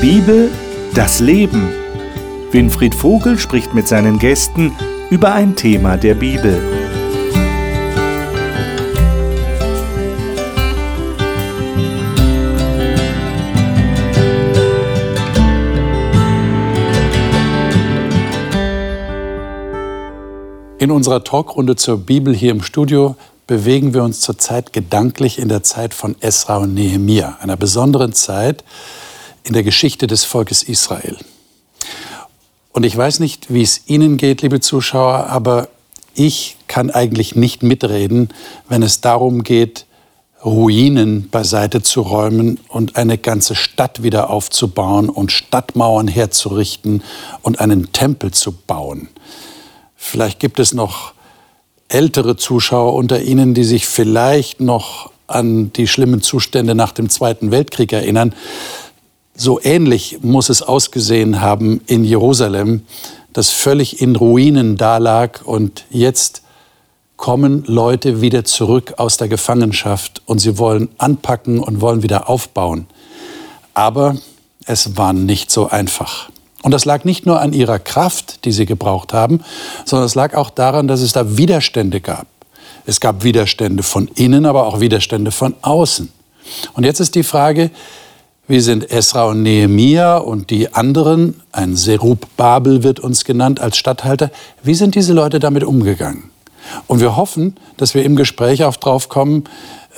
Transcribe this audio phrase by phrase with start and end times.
[0.00, 0.48] Bibel,
[0.94, 1.70] das Leben.
[2.52, 4.72] Winfried Vogel spricht mit seinen Gästen
[5.10, 6.56] über ein Thema der Bibel.
[20.78, 23.16] In unserer Talkrunde zur Bibel hier im Studio
[23.48, 28.62] bewegen wir uns zurzeit gedanklich in der Zeit von Esra und Nehemia, einer besonderen Zeit
[29.48, 31.16] in der Geschichte des Volkes Israel.
[32.72, 35.68] Und ich weiß nicht, wie es Ihnen geht, liebe Zuschauer, aber
[36.14, 38.28] ich kann eigentlich nicht mitreden,
[38.68, 39.86] wenn es darum geht,
[40.44, 47.02] Ruinen beiseite zu räumen und eine ganze Stadt wieder aufzubauen und Stadtmauern herzurichten
[47.42, 49.08] und einen Tempel zu bauen.
[49.96, 51.12] Vielleicht gibt es noch
[51.88, 57.50] ältere Zuschauer unter Ihnen, die sich vielleicht noch an die schlimmen Zustände nach dem Zweiten
[57.50, 58.34] Weltkrieg erinnern.
[59.40, 62.82] So ähnlich muss es ausgesehen haben in Jerusalem,
[63.32, 66.42] das völlig in Ruinen dalag und jetzt
[67.16, 72.88] kommen Leute wieder zurück aus der Gefangenschaft und sie wollen anpacken und wollen wieder aufbauen.
[73.74, 74.16] Aber
[74.66, 76.30] es war nicht so einfach.
[76.64, 79.44] Und das lag nicht nur an ihrer Kraft, die sie gebraucht haben,
[79.84, 82.26] sondern es lag auch daran, dass es da Widerstände gab.
[82.86, 86.10] Es gab Widerstände von innen, aber auch Widerstände von außen.
[86.72, 87.70] Und jetzt ist die Frage,
[88.48, 93.76] wie sind Esra und Nehemia und die anderen, ein Serub Babel wird uns genannt als
[93.76, 94.30] Statthalter,
[94.62, 96.30] wie sind diese Leute damit umgegangen?
[96.86, 99.44] Und wir hoffen, dass wir im Gespräch auch drauf kommen,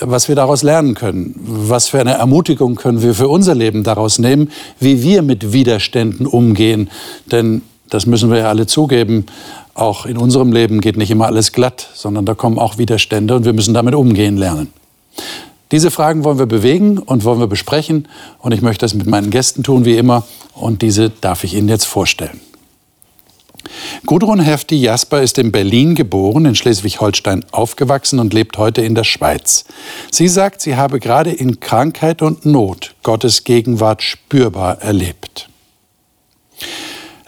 [0.01, 1.35] was wir daraus lernen können.
[1.39, 6.27] Was für eine Ermutigung können wir für unser Leben daraus nehmen, wie wir mit Widerständen
[6.27, 6.91] umgehen.
[7.31, 9.27] Denn das müssen wir ja alle zugeben.
[9.75, 13.45] Auch in unserem Leben geht nicht immer alles glatt, sondern da kommen auch Widerstände und
[13.45, 14.73] wir müssen damit umgehen lernen.
[15.73, 18.09] Diese Fragen wollen wir bewegen und wollen wir besprechen.
[18.39, 20.25] Und ich möchte das mit meinen Gästen tun, wie immer.
[20.55, 22.41] Und diese darf ich Ihnen jetzt vorstellen.
[24.07, 29.05] Gudrun Hefti Jasper ist in Berlin geboren, in Schleswig-Holstein aufgewachsen und lebt heute in der
[29.05, 29.65] Schweiz.
[30.11, 35.49] Sie sagt, sie habe gerade in Krankheit und Not Gottes Gegenwart spürbar erlebt.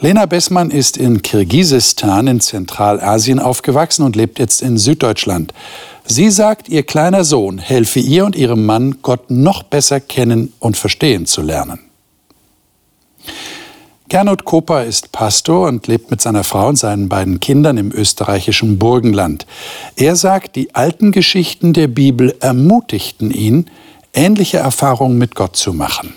[0.01, 5.55] Lena Bessmann ist in Kirgisistan in Zentralasien aufgewachsen und lebt jetzt in Süddeutschland.
[6.05, 10.77] Sie sagt, ihr kleiner Sohn helfe ihr und ihrem Mann, Gott noch besser kennen und
[10.77, 11.79] verstehen zu lernen.
[14.09, 18.79] Gernot Koper ist Pastor und lebt mit seiner Frau und seinen beiden Kindern im österreichischen
[18.79, 19.47] Burgenland.
[19.97, 23.71] Er sagt, die alten Geschichten der Bibel ermutigten ihn,
[24.13, 26.13] ähnliche Erfahrungen mit Gott zu machen.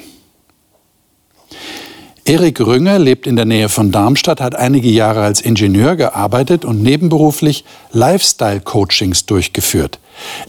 [2.28, 6.81] Erik Rünger lebt in der Nähe von Darmstadt, hat einige Jahre als Ingenieur gearbeitet und
[6.81, 10.00] nebenberuflich Lifestyle-Coachings durchgeführt.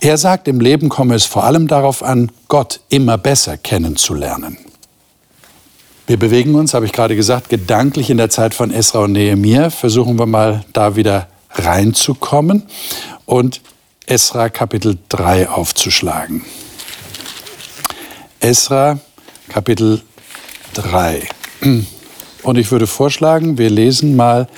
[0.00, 4.56] Er sagt, im Leben komme es vor allem darauf an, Gott immer besser kennenzulernen.
[6.06, 9.68] Wir bewegen uns, habe ich gerade gesagt, gedanklich in der Zeit von Esra und Nehemiah.
[9.68, 12.62] Versuchen wir mal da wieder reinzukommen
[13.26, 13.60] und
[14.06, 16.42] Esra Kapitel 3 aufzuschlagen.
[18.40, 18.98] Esra
[19.50, 20.00] Kapitel
[20.72, 21.28] 3.
[22.42, 24.48] Und ich würde vorschlagen, wir lesen mal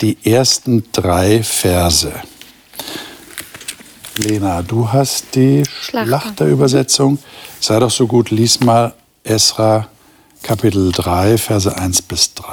[0.00, 2.12] die ersten drei Verse.
[4.16, 7.18] Lena, du hast die Schlachterübersetzung.
[7.60, 9.88] Sei doch so gut, lies mal Esra
[10.42, 12.46] Kapitel 3, Verse 1 bis 3.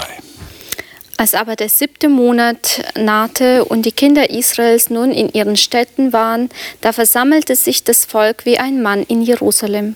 [1.17, 6.49] Als aber der siebte Monat nahte und die Kinder Israels nun in ihren Städten waren,
[6.79, 9.95] da versammelte sich das Volk wie ein Mann in Jerusalem.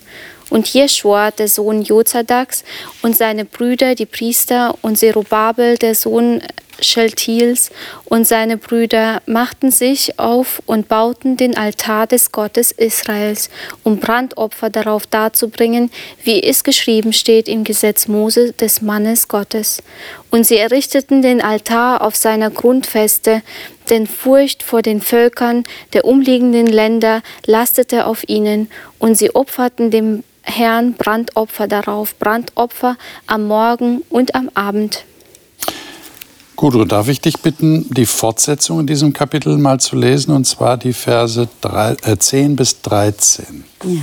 [0.54, 2.64] Und Jeschua, der Sohn Jozadaks,
[3.02, 6.44] und seine Brüder, die Priester, und Zerubabel, der Sohn
[6.84, 7.72] Scheltils
[8.06, 13.50] und seine Brüder machten sich auf und bauten den Altar des Gottes Israels,
[13.84, 15.92] um Brandopfer darauf darzubringen,
[16.24, 19.82] wie es geschrieben steht im Gesetz Mose des Mannes Gottes.
[20.30, 23.42] Und sie errichteten den Altar auf seiner Grundfeste,
[23.90, 28.70] denn Furcht vor den Völkern der umliegenden Länder lastete auf ihnen,
[29.00, 32.98] und sie opferten dem Herrn Brandopfer darauf, Brandopfer
[33.28, 35.06] am Morgen und am Abend.
[36.56, 40.78] Gudrun, darf ich dich bitten, die Fortsetzung in diesem Kapitel mal zu lesen, und zwar
[40.78, 43.64] die Verse 3, äh, 10 bis 13.
[43.84, 44.02] Ja.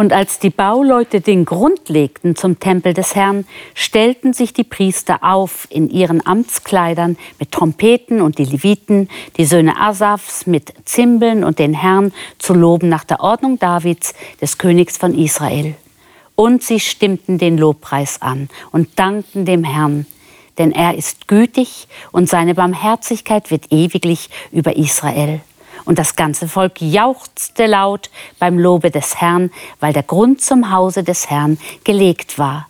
[0.00, 5.18] Und als die Bauleute den Grund legten zum Tempel des Herrn, stellten sich die Priester
[5.22, 11.58] auf in ihren Amtskleidern mit Trompeten und die Leviten, die Söhne Asafs mit Zimbeln und
[11.58, 15.74] den Herrn zu loben nach der Ordnung Davids, des Königs von Israel.
[16.34, 20.06] Und sie stimmten den Lobpreis an und dankten dem Herrn,
[20.60, 25.40] denn er ist gütig und seine Barmherzigkeit wird ewiglich über Israel.
[25.86, 31.02] Und das ganze Volk jauchzte laut beim Lobe des Herrn, weil der Grund zum Hause
[31.02, 32.68] des Herrn gelegt war.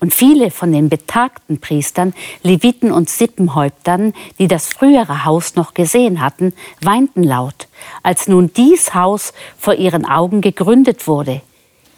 [0.00, 6.22] Und viele von den betagten Priestern, Leviten und Sippenhäuptern, die das frühere Haus noch gesehen
[6.22, 7.68] hatten, weinten laut,
[8.02, 11.42] als nun dies Haus vor ihren Augen gegründet wurde.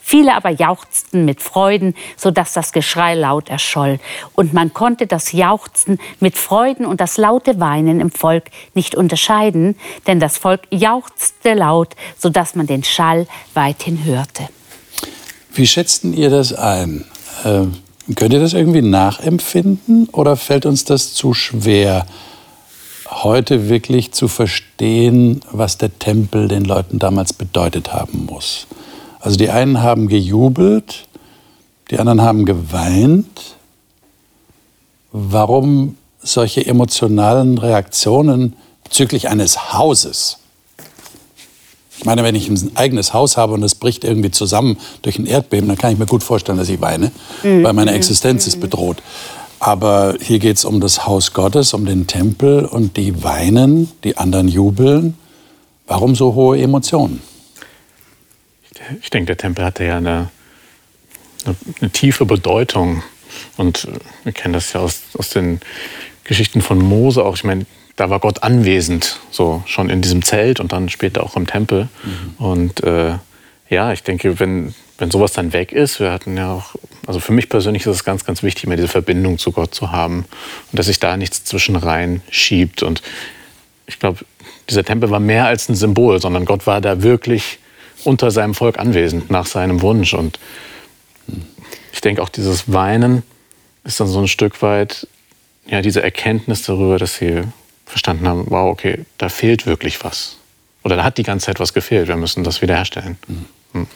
[0.02, 4.00] Viele aber jauchzten mit Freuden, so dass das Geschrei laut erscholl.
[4.34, 8.44] Und man konnte das Jauchzen mit Freuden und das laute Weinen im Volk
[8.74, 9.76] nicht unterscheiden,
[10.06, 14.48] denn das Volk jauchzte laut, so dass man den Schall weithin hörte.
[15.54, 17.04] Wie schätzten ihr das ein?
[17.44, 17.66] Äh,
[18.16, 22.04] Könnt ihr das irgendwie nachempfinden oder fällt uns das zu schwer,
[23.08, 28.66] heute wirklich zu verstehen, was der Tempel den Leuten damals bedeutet haben muss?
[29.22, 31.06] Also die einen haben gejubelt,
[31.90, 33.54] die anderen haben geweint.
[35.12, 40.38] Warum solche emotionalen Reaktionen bezüglich eines Hauses?
[41.98, 45.26] Ich meine, wenn ich ein eigenes Haus habe und es bricht irgendwie zusammen durch ein
[45.26, 47.12] Erdbeben, dann kann ich mir gut vorstellen, dass ich weine,
[47.44, 47.62] mhm.
[47.62, 49.02] weil meine Existenz ist bedroht.
[49.60, 54.16] Aber hier geht es um das Haus Gottes, um den Tempel und die weinen, die
[54.16, 55.14] anderen jubeln.
[55.86, 57.22] Warum so hohe Emotionen?
[59.00, 60.30] Ich denke, der Tempel hatte ja eine,
[61.44, 63.02] eine, eine tiefe Bedeutung.
[63.56, 63.88] Und
[64.24, 65.60] wir kennen das ja aus, aus den
[66.24, 67.36] Geschichten von Mose auch.
[67.36, 71.36] Ich meine, da war Gott anwesend, so schon in diesem Zelt und dann später auch
[71.36, 71.88] im Tempel.
[72.04, 72.44] Mhm.
[72.44, 73.14] Und äh,
[73.68, 76.74] ja, ich denke, wenn, wenn sowas dann weg ist, wir hatten ja auch,
[77.06, 79.92] also für mich persönlich ist es ganz, ganz wichtig, mehr diese Verbindung zu Gott zu
[79.92, 80.24] haben
[80.70, 82.82] und dass sich da nichts zwischen rein schiebt.
[82.82, 83.02] Und
[83.86, 84.24] ich glaube,
[84.68, 87.58] dieser Tempel war mehr als ein Symbol, sondern Gott war da wirklich
[88.04, 90.14] unter seinem Volk anwesend, nach seinem Wunsch.
[90.14, 90.38] Und
[91.92, 93.22] ich denke auch dieses Weinen
[93.84, 95.08] ist dann so ein Stück weit
[95.66, 97.42] ja, diese Erkenntnis darüber, dass sie
[97.86, 100.36] verstanden haben, wow, okay, da fehlt wirklich was.
[100.82, 103.18] Oder da hat die ganze Zeit was gefehlt, wir müssen das wiederherstellen.
[103.28, 103.86] Mhm.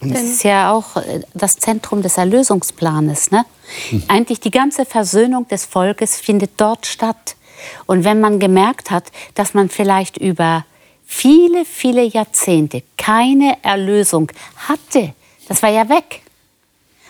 [0.00, 0.12] Mhm.
[0.12, 3.30] Das ist ja auch äh, das Zentrum des Erlösungsplanes.
[3.30, 3.44] Ne?
[3.90, 4.02] Mhm.
[4.08, 7.36] Eigentlich die ganze Versöhnung des Volkes findet dort statt.
[7.86, 10.64] Und wenn man gemerkt hat, dass man vielleicht über
[11.10, 14.30] viele, viele Jahrzehnte keine Erlösung
[14.68, 15.12] hatte,
[15.48, 16.22] das war ja weg.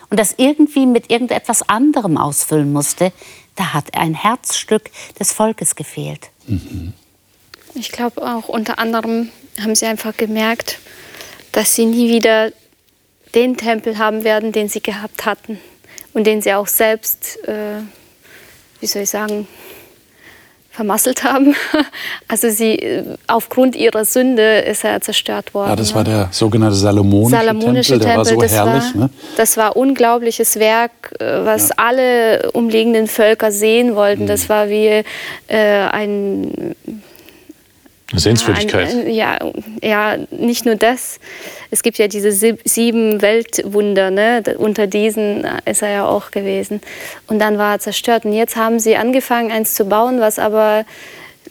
[0.09, 3.13] Und das irgendwie mit irgendetwas anderem ausfüllen musste,
[3.55, 4.89] da hat ein Herzstück
[5.19, 6.29] des Volkes gefehlt.
[6.47, 6.93] Mhm.
[7.75, 9.29] Ich glaube auch unter anderem
[9.61, 10.79] haben sie einfach gemerkt,
[11.51, 12.51] dass sie nie wieder
[13.35, 15.59] den Tempel haben werden, den sie gehabt hatten
[16.13, 17.81] und den sie auch selbst, äh,
[18.79, 19.47] wie soll ich sagen,
[20.71, 21.55] vermasselt haben.
[22.27, 25.71] Also sie, aufgrund ihrer Sünde ist er zerstört worden.
[25.71, 28.07] Ja, das war der sogenannte Salomonische, Salomonische Tempel.
[28.07, 28.95] Der war so das herrlich.
[28.95, 29.09] War, ne?
[29.35, 31.75] Das war unglaubliches Werk, äh, was ja.
[31.77, 34.23] alle umliegenden Völker sehen wollten.
[34.23, 34.27] Mhm.
[34.27, 35.03] Das war wie
[35.47, 36.75] äh, ein
[38.19, 38.89] Sehenswürdigkeit.
[38.89, 39.39] Ein, ja,
[39.81, 41.19] ja, nicht nur das.
[41.69, 44.43] Es gibt ja diese sieben Weltwunder, ne?
[44.57, 46.81] unter diesen ist er ja auch gewesen.
[47.27, 48.25] Und dann war er zerstört.
[48.25, 50.85] Und jetzt haben sie angefangen, eins zu bauen, was aber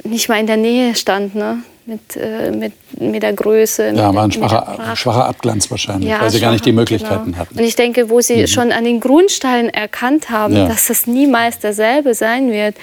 [0.05, 1.35] nicht mal in der Nähe stand.
[1.35, 1.59] Ne?
[1.87, 3.93] Mit, äh, mit, mit der Größe.
[3.97, 7.39] Ja, war ein schwacher, schwacher Abglanz wahrscheinlich, ja, weil sie gar nicht die Möglichkeiten genau.
[7.39, 7.59] hatten.
[7.59, 8.47] Und ich denke, wo sie mhm.
[8.47, 10.69] schon an den Grundsteinen erkannt haben, ja.
[10.69, 12.77] dass das niemals derselbe sein wird,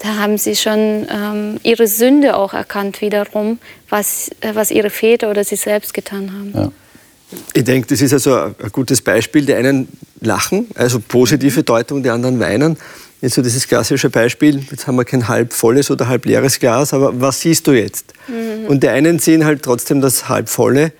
[0.00, 3.58] da haben sie schon ähm, ihre Sünde auch erkannt wiederum,
[3.88, 6.52] was, äh, was ihre Väter oder sie selbst getan haben.
[6.54, 6.72] Ja.
[7.52, 9.44] Ich denke, das ist also ein gutes Beispiel.
[9.44, 9.88] Die einen
[10.20, 12.76] lachen, also positive Deutung, die anderen weinen.
[13.20, 16.94] Jetzt so dieses klassische Beispiel, jetzt haben wir kein halb volles oder halb leeres Glas,
[16.94, 18.14] aber was siehst du jetzt?
[18.26, 18.66] Mhm.
[18.66, 20.92] Und die einen sehen halt trotzdem das halb volle,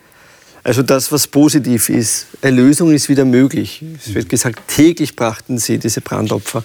[0.62, 2.26] also das, was positiv ist.
[2.42, 3.82] Erlösung ist wieder möglich.
[3.98, 6.62] Es wird gesagt, täglich brachten sie diese Brandopfer.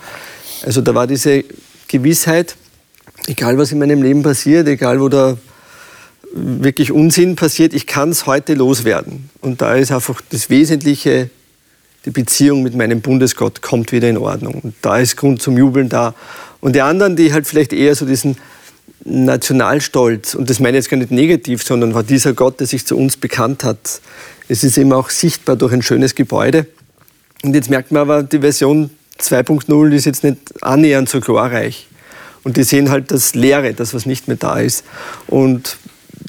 [0.66, 1.46] Also da war diese
[1.98, 2.56] Gewissheit,
[3.28, 5.38] egal was in meinem Leben passiert, egal wo da
[6.34, 9.30] wirklich Unsinn passiert, ich kann es heute loswerden.
[9.42, 11.30] Und da ist einfach das Wesentliche,
[12.04, 14.56] die Beziehung mit meinem Bundesgott kommt wieder in Ordnung.
[14.56, 16.14] Und da ist Grund zum Jubeln da.
[16.60, 18.38] Und die anderen, die halt vielleicht eher so diesen
[19.06, 22.86] Nationalstolz, und das meine ich jetzt gar nicht negativ, sondern war dieser Gott, der sich
[22.86, 24.02] zu uns bekannt hat.
[24.50, 26.68] Es ist eben auch sichtbar durch ein schönes Gebäude.
[27.44, 31.88] Und jetzt merkt man aber, die Version 2.0 ist jetzt nicht annähernd so glorreich.
[32.44, 34.84] Und die sehen halt das Leere, das, was nicht mehr da ist.
[35.28, 35.78] Und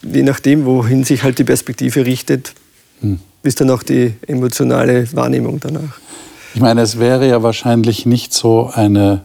[0.03, 2.55] je nachdem, wohin sich halt die Perspektive richtet,
[3.01, 3.21] hm.
[3.43, 5.99] ist dann auch die emotionale Wahrnehmung danach.
[6.55, 9.23] Ich meine, es wäre ja wahrscheinlich nicht so eine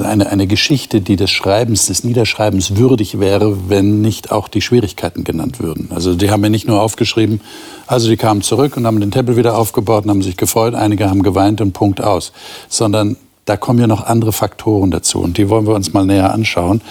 [0.00, 5.24] eine, eine Geschichte, die des Schreibens, des Niederschreibens würdig wäre, wenn nicht auch die Schwierigkeiten
[5.24, 5.90] genannt würden.
[5.94, 7.40] Also die haben ja nicht nur aufgeschrieben,
[7.86, 11.08] also die kamen zurück und haben den Tempel wieder aufgebaut und haben sich gefreut, einige
[11.08, 12.32] haben geweint und Punkt aus,
[12.68, 16.32] sondern da kommen ja noch andere Faktoren dazu und die wollen wir uns mal näher
[16.32, 16.82] anschauen.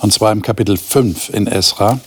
[0.00, 1.98] Und zwar im Kapitel 5 in Esra.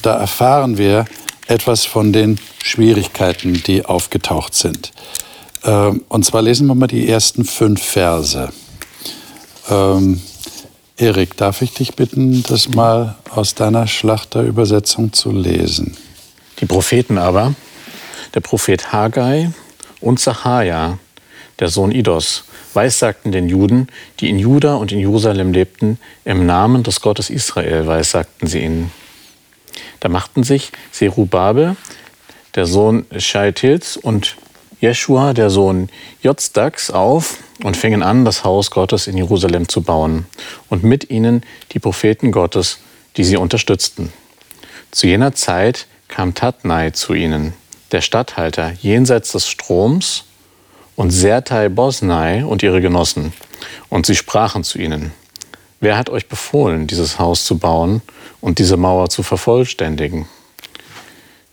[0.00, 1.04] Da erfahren wir
[1.46, 4.92] etwas von den Schwierigkeiten, die aufgetaucht sind.
[5.64, 8.48] Ähm, und zwar lesen wir mal die ersten fünf Verse.
[9.68, 10.20] Ähm,
[10.96, 15.96] Erik, darf ich dich bitten, das mal aus deiner Schlachterübersetzung zu lesen?
[16.60, 17.54] Die Propheten aber,
[18.34, 19.50] der Prophet Haggai
[20.00, 20.98] und Zacharia,
[21.58, 22.44] der Sohn Idos,
[22.74, 23.88] weissagten den Juden,
[24.20, 28.92] die in Juda und in Jerusalem lebten, im Namen des Gottes Israel weissagten sie ihnen.
[30.00, 31.76] Da machten sich Serubabel,
[32.54, 34.36] der Sohn Scheitils, und
[34.84, 35.88] Jeschua, der Sohn
[36.22, 40.26] Jotzdaks, auf und fingen an, das Haus Gottes in Jerusalem zu bauen,
[40.68, 42.80] und mit ihnen die Propheten Gottes,
[43.16, 44.12] die sie unterstützten.
[44.90, 47.54] Zu jener Zeit kam Tatnai zu ihnen,
[47.92, 50.24] der Statthalter jenseits des Stroms,
[50.96, 53.32] und Sertai Bosnai und ihre Genossen.
[53.88, 55.12] Und sie sprachen zu ihnen,
[55.80, 58.02] wer hat euch befohlen, dieses Haus zu bauen
[58.42, 60.28] und diese Mauer zu vervollständigen?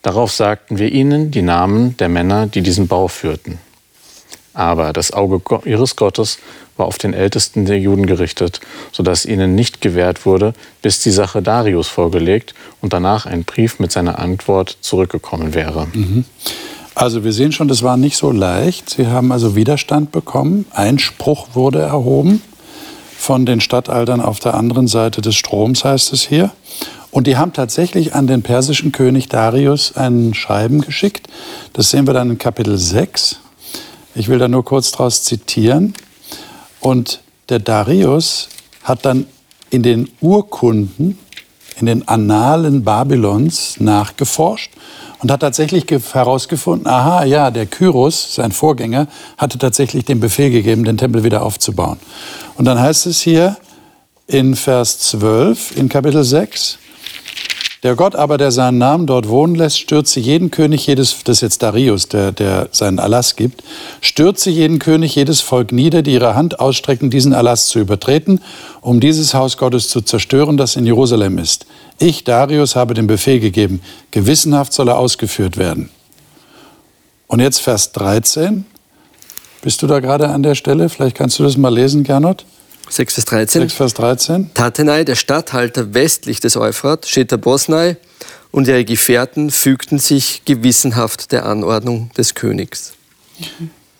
[0.01, 3.59] Darauf sagten wir ihnen die Namen der Männer, die diesen Bau führten.
[4.53, 6.39] Aber das Auge ihres Gottes
[6.75, 8.59] war auf den Ältesten der Juden gerichtet,
[8.91, 13.91] sodass ihnen nicht gewährt wurde, bis die Sache Darius vorgelegt und danach ein Brief mit
[13.91, 15.87] seiner Antwort zurückgekommen wäre.
[15.93, 16.25] Mhm.
[16.95, 18.89] Also wir sehen schon, das war nicht so leicht.
[18.89, 20.65] Sie haben also Widerstand bekommen.
[20.71, 22.41] Einspruch wurde erhoben
[23.17, 26.51] von den Statthaltern auf der anderen Seite des Stroms, heißt es hier.
[27.11, 31.27] Und die haben tatsächlich an den persischen König Darius ein Schreiben geschickt.
[31.73, 33.37] Das sehen wir dann in Kapitel 6.
[34.15, 35.93] Ich will da nur kurz daraus zitieren.
[36.79, 38.47] Und der Darius
[38.83, 39.27] hat dann
[39.69, 41.17] in den Urkunden,
[41.79, 44.71] in den Annalen Babylons nachgeforscht
[45.19, 50.83] und hat tatsächlich herausgefunden, aha, ja, der Kyros, sein Vorgänger, hatte tatsächlich den Befehl gegeben,
[50.83, 51.99] den Tempel wieder aufzubauen.
[52.55, 53.57] Und dann heißt es hier
[54.27, 56.77] in Vers 12 in Kapitel 6,
[57.83, 61.41] der Gott aber, der seinen Namen dort wohnen lässt, stürze jeden König, jedes, das ist
[61.41, 63.63] jetzt Darius, der, der seinen Erlass gibt,
[64.01, 68.39] stürze jeden König, jedes Volk nieder, die ihre Hand ausstrecken, diesen Erlass zu übertreten,
[68.81, 71.65] um dieses Haus Gottes zu zerstören, das in Jerusalem ist.
[71.97, 75.89] Ich, Darius, habe den Befehl gegeben, gewissenhaft soll er ausgeführt werden.
[77.25, 78.65] Und jetzt Vers 13.
[79.63, 80.89] Bist du da gerade an der Stelle?
[80.89, 82.45] Vielleicht kannst du das mal lesen, Gernot.
[82.91, 83.61] 6 Vers 13.
[83.61, 84.53] 6 Vers 13.
[84.53, 87.95] Tatenai, der Statthalter westlich des Euphrat, Sheta Bosnai
[88.51, 92.93] und ihre Gefährten fügten sich gewissenhaft der Anordnung des Königs.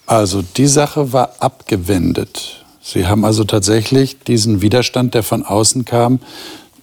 [0.06, 2.66] Also die Sache war abgewendet.
[2.84, 6.20] Sie haben also tatsächlich diesen Widerstand, der von außen kam,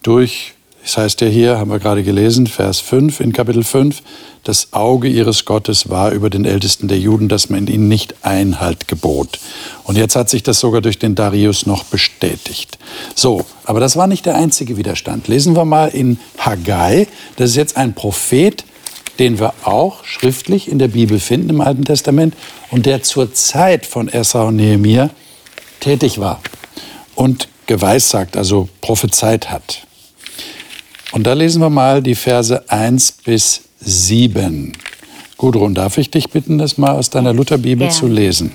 [0.01, 0.53] durch
[0.89, 4.01] das heißt ja hier, haben wir gerade gelesen, Vers 5 in Kapitel 5,
[4.43, 8.87] das Auge ihres Gottes war über den Ältesten der Juden, dass man ihnen nicht Einhalt
[8.87, 9.39] gebot.
[9.83, 12.79] Und jetzt hat sich das sogar durch den Darius noch bestätigt.
[13.13, 15.27] So, aber das war nicht der einzige Widerstand.
[15.27, 17.05] Lesen wir mal in Haggai,
[17.35, 18.65] das ist jetzt ein Prophet,
[19.19, 22.33] den wir auch schriftlich in der Bibel finden im Alten Testament
[22.71, 25.11] und der zur Zeit von Esra und Nehemiah
[25.81, 26.41] tätig war
[27.13, 29.83] und geweissagt, also prophezeit hat.
[31.11, 34.73] Und da lesen wir mal die Verse 1 bis 7.
[35.37, 37.93] Gudrun, darf ich dich bitten, das mal aus deiner Lutherbibel ja.
[37.93, 38.51] zu lesen?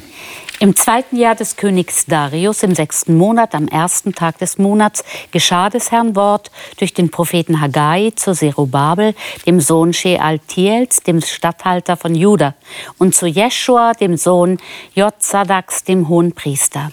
[0.61, 5.69] Im zweiten Jahr des Königs Darius, im sechsten Monat, am ersten Tag des Monats, geschah
[5.69, 9.15] des Herrn Wort durch den Propheten Haggai zu Zerubabel,
[9.47, 12.55] dem Sohn Shealtiels, dem Statthalter von Juda,
[12.99, 14.59] und zu Jeschua, dem Sohn
[14.95, 16.93] Jotzadaks, dem Hohenpriester.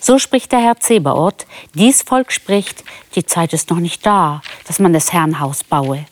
[0.00, 2.84] So spricht der Herr Zebaoth, dies Volk spricht,
[3.14, 6.06] die Zeit ist noch nicht da, dass man das Herrn Haus baue.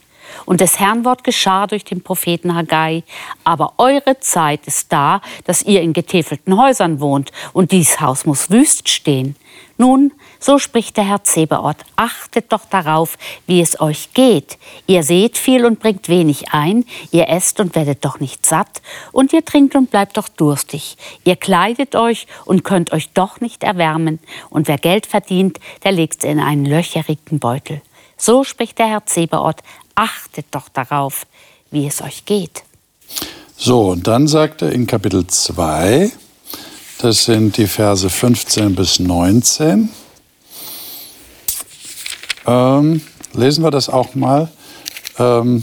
[0.45, 3.03] Und das Herrnwort geschah durch den Propheten Haggai.
[3.45, 8.51] Aber eure Zeit ist da, dass ihr in getäfelten Häusern wohnt, und dies Haus muss
[8.51, 9.37] wüst stehen.
[9.81, 13.17] Nun, so spricht der Herr Zebaoth, achtet doch darauf,
[13.47, 14.59] wie es euch geht.
[14.89, 18.83] Ihr seht viel und bringt wenig ein, ihr esst und werdet doch nicht satt,
[19.13, 20.97] und ihr trinkt und bleibt doch durstig.
[21.23, 24.19] Ihr kleidet euch und könnt euch doch nicht erwärmen,
[24.51, 27.81] und wer Geld verdient, der legt's in einen löcherigen Beutel.
[28.17, 29.63] So spricht der Herr Zebaoth,
[29.95, 31.25] achtet doch darauf,
[31.71, 32.65] wie es euch geht.
[33.57, 36.11] So, und dann sagt er in Kapitel 2,
[36.99, 39.89] das sind die Verse 15 bis 19.
[42.47, 43.03] Ähm,
[43.35, 44.49] lesen wir das auch mal.
[45.19, 45.63] Ähm,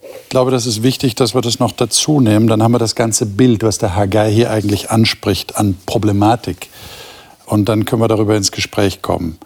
[0.00, 2.46] ich glaube, das ist wichtig, dass wir das noch dazu nehmen.
[2.46, 6.68] Dann haben wir das ganze Bild, was der Haggai hier eigentlich anspricht an Problematik.
[7.46, 9.38] Und dann können wir darüber ins Gespräch kommen.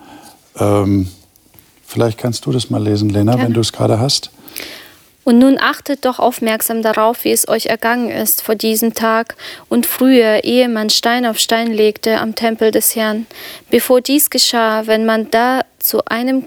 [0.59, 1.09] Ähm,
[1.87, 3.45] vielleicht kannst du das mal lesen, Lena, ja.
[3.45, 4.31] wenn du es gerade hast.
[5.25, 9.37] Und nun achtet doch aufmerksam darauf, wie es euch ergangen ist vor diesem Tag
[9.69, 13.27] und früher, ehe man Stein auf Stein legte am Tempel des Herrn.
[13.71, 16.47] Bevor dies geschah, wenn man da zu einem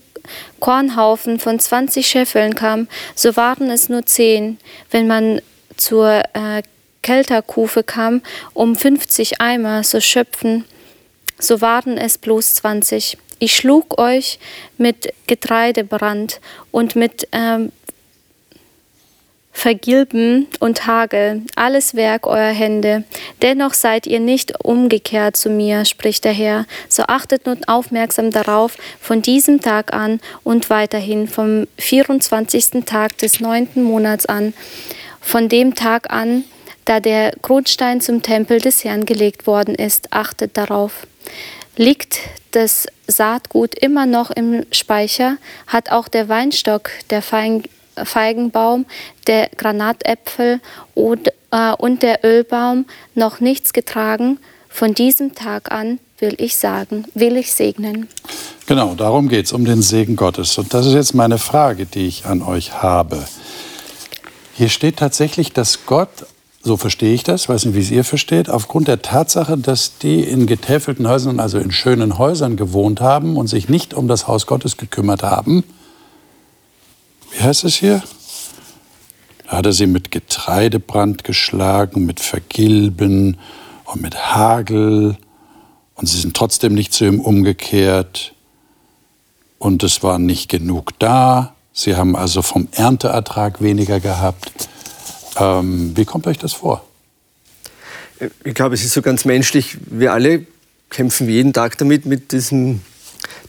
[0.60, 4.58] Kornhaufen von 20 Scheffeln kam, so waren es nur zehn.
[4.90, 5.42] Wenn man
[5.78, 6.64] zur äh,
[7.02, 8.22] Kelterkufe kam,
[8.54, 10.66] um 50 Eimer zu schöpfen,
[11.38, 13.18] so waren es bloß 20.
[13.40, 14.40] Ich schlug euch
[14.78, 16.40] mit Getreidebrand
[16.72, 17.72] und mit ähm,
[19.54, 23.06] Vergilben und Hagel, alles Werk eurer Hände.
[23.42, 26.66] Dennoch seid ihr nicht umgekehrt zu mir, spricht der Herr.
[26.90, 32.84] So achtet nun aufmerksam darauf, von diesem Tag an und weiterhin vom 24.
[32.86, 34.54] Tag des neunten Monats an,
[35.22, 36.44] von dem Tag an,
[36.84, 41.08] da der Grundstein zum Tempel des Herrn gelegt worden ist, achtet darauf.
[41.78, 42.20] Liegt
[42.52, 47.64] das Saatgut immer noch im Speicher, hat auch der Weinstock, der Fein
[48.04, 48.86] Feigenbaum,
[49.28, 50.60] der Granatäpfel
[50.94, 52.86] und, äh, und der Ölbaum
[53.16, 58.08] noch nichts getragen, von diesem Tag an will ich sagen, will ich segnen.
[58.66, 60.58] Genau, darum geht es, um den Segen Gottes.
[60.58, 63.24] Und das ist jetzt meine Frage, die ich an euch habe.
[64.56, 66.26] Hier steht tatsächlich, dass Gott,
[66.62, 70.22] so verstehe ich das, weiß nicht, wie es ihr versteht, aufgrund der Tatsache, dass die
[70.22, 74.48] in getäfelten Häusern, also in schönen Häusern gewohnt haben und sich nicht um das Haus
[74.48, 75.64] Gottes gekümmert haben,
[77.34, 78.04] wie heißt es hier?
[79.46, 83.38] Da hat er sie mit Getreidebrand geschlagen, mit Vergilben
[83.86, 85.18] und mit Hagel.
[85.96, 88.34] Und sie sind trotzdem nicht zu ihm umgekehrt.
[89.60, 91.56] Und es war nicht genug da.
[91.72, 94.70] Sie haben also vom Ernteertrag weniger gehabt.
[95.38, 96.86] Ähm, wie kommt euch das vor?
[98.44, 99.78] Ich glaube, es ist so ganz menschlich.
[99.86, 100.46] Wir alle
[100.90, 102.82] kämpfen jeden Tag damit, mit diesem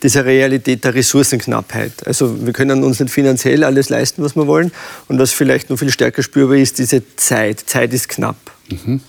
[0.05, 2.07] dieser Realität der Ressourcenknappheit.
[2.07, 4.71] Also wir können uns nicht finanziell alles leisten, was wir wollen.
[5.09, 7.61] Und was vielleicht noch viel stärker spürbar ist, diese Zeit.
[7.67, 8.37] Zeit ist knapp.
[8.71, 9.01] Mhm.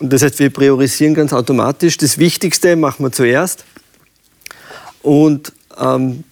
[0.00, 1.96] Und das heißt, wir priorisieren ganz automatisch.
[1.98, 3.64] Das Wichtigste machen wir zuerst.
[5.02, 6.24] Und ähm,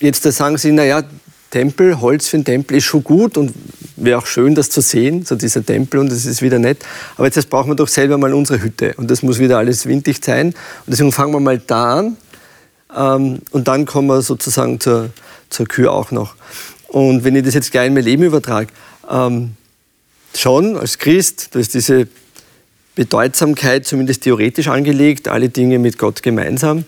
[0.00, 1.02] jetzt da sagen Sie, naja,
[1.50, 3.52] Tempel, Holz für den Tempel ist schon gut und
[3.96, 6.78] wäre auch schön, das zu sehen, so dieser Tempel und das ist wieder nett.
[7.16, 10.24] Aber jetzt brauchen wir doch selber mal unsere Hütte und das muss wieder alles windig
[10.24, 10.48] sein.
[10.48, 10.54] Und
[10.88, 12.16] deswegen fangen wir mal da an
[12.96, 15.10] ähm, und dann kommen wir sozusagen zur,
[15.50, 16.34] zur Kür auch noch.
[16.88, 18.68] Und wenn ich das jetzt gleich in mein Leben übertrage,
[19.10, 19.52] ähm,
[20.36, 22.08] schon als Christ, da ist diese
[22.94, 26.84] Bedeutsamkeit zumindest theoretisch angelegt, alle Dinge mit Gott gemeinsam.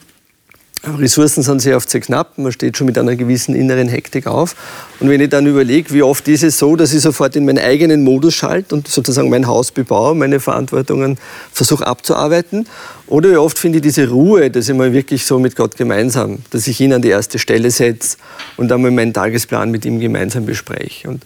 [0.85, 4.55] Ressourcen sind sehr oft sehr knapp, man steht schon mit einer gewissen inneren Hektik auf.
[5.01, 7.59] Und wenn ich dann überlege, wie oft ist es so, dass ich sofort in meinen
[7.59, 11.19] eigenen Modus schalte und sozusagen mein Haus bebaue, meine Verantwortungen
[11.51, 12.69] versuche abzuarbeiten,
[13.09, 16.39] oder wie oft finde ich diese Ruhe, dass ich mal wirklich so mit Gott gemeinsam,
[16.51, 18.17] dass ich ihn an die erste Stelle setze
[18.57, 21.09] und dann mal meinen Tagesplan mit ihm gemeinsam bespreche.
[21.09, 21.23] Und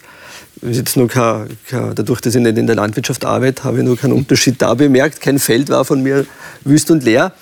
[0.61, 3.97] jetzt nur kein, kein, dadurch, dass ich nicht in der Landwirtschaft arbeite, habe ich nur
[3.97, 5.21] keinen Unterschied da bemerkt.
[5.21, 6.25] Kein Feld war von mir
[6.63, 7.33] wüst und leer.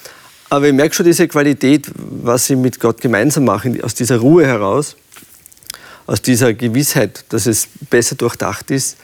[0.49, 4.45] Aber ich merke schon diese Qualität, was ich mit Gott gemeinsam mache, aus dieser Ruhe
[4.45, 4.95] heraus,
[6.07, 8.97] aus dieser Gewissheit, dass es besser durchdacht ist,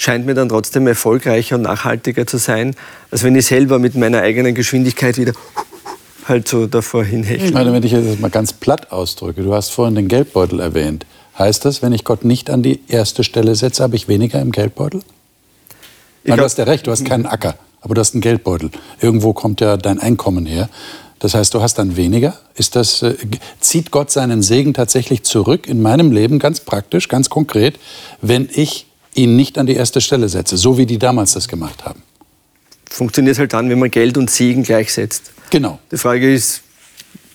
[0.00, 2.74] scheint mir dann trotzdem erfolgreicher und nachhaltiger zu sein,
[3.10, 5.32] als wenn ich selber mit meiner eigenen Geschwindigkeit wieder
[6.26, 7.46] halt so davor hinhechte.
[7.46, 11.06] Ich meine, wenn ich das mal ganz platt ausdrücke, du hast vorhin den Geldbeutel erwähnt.
[11.38, 14.52] Heißt das, wenn ich Gott nicht an die erste Stelle setze, habe ich weniger im
[14.52, 15.02] Geldbeutel?
[16.24, 18.70] Meine, du hast ja recht, du hast keinen Acker aber du hast einen Geldbeutel.
[19.00, 20.68] Irgendwo kommt ja dein Einkommen her.
[21.18, 22.38] Das heißt, du hast dann weniger.
[22.54, 23.14] Ist das, äh,
[23.60, 27.78] zieht Gott seinen Segen tatsächlich zurück in meinem Leben, ganz praktisch, ganz konkret,
[28.22, 31.84] wenn ich ihn nicht an die erste Stelle setze, so wie die damals das gemacht
[31.84, 32.02] haben?
[32.88, 35.32] Funktioniert halt dann, wenn man Geld und Segen gleichsetzt.
[35.50, 35.78] Genau.
[35.90, 36.62] Die Frage ist,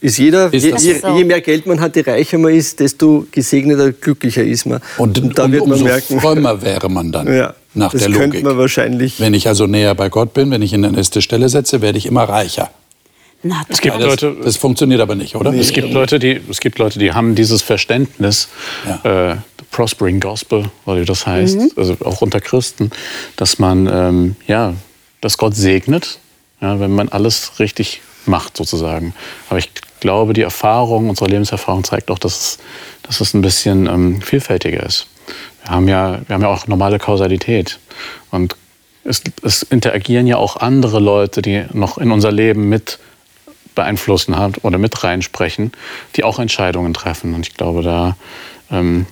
[0.02, 3.26] ist jeder, ist je, je, je, mehr Geld man hat, je reicher man ist, desto
[3.32, 4.82] gesegneter, glücklicher ist man.
[4.98, 7.28] Und, und da wird man merken, frömmer wäre man dann.
[7.36, 8.44] Ja, nach das der Logik.
[8.44, 9.20] man wahrscheinlich.
[9.20, 11.98] Wenn ich also näher bei Gott bin, wenn ich ihn an erste Stelle setze, werde
[11.98, 12.70] ich immer reicher.
[13.44, 15.52] Na, es gibt das, Leute, das funktioniert aber nicht, oder?
[15.52, 15.60] Nee.
[15.60, 18.48] Es, gibt Leute, die, es gibt Leute, die haben dieses Verständnis,
[19.04, 19.32] ja.
[19.34, 19.36] äh,
[19.76, 21.72] Prospering Gospel, oder das heißt, mhm.
[21.76, 22.92] also auch unter Christen,
[23.36, 24.74] dass man, ähm, ja,
[25.20, 26.20] dass Gott segnet,
[26.62, 29.14] ja, wenn man alles richtig macht sozusagen.
[29.50, 32.58] Aber ich glaube, die Erfahrung, unsere Lebenserfahrung zeigt auch, dass es,
[33.04, 35.08] dass es ein bisschen ähm, vielfältiger ist.
[35.64, 37.78] Wir haben, ja, wir haben ja auch normale Kausalität.
[38.32, 38.56] Und
[39.04, 42.98] es, es interagieren ja auch andere Leute, die noch in unser Leben mit
[43.76, 45.74] beeinflussen haben oder mit reinsprechen,
[46.16, 47.34] die auch Entscheidungen treffen.
[47.34, 48.16] Und ich glaube, da
[48.72, 49.06] ähm,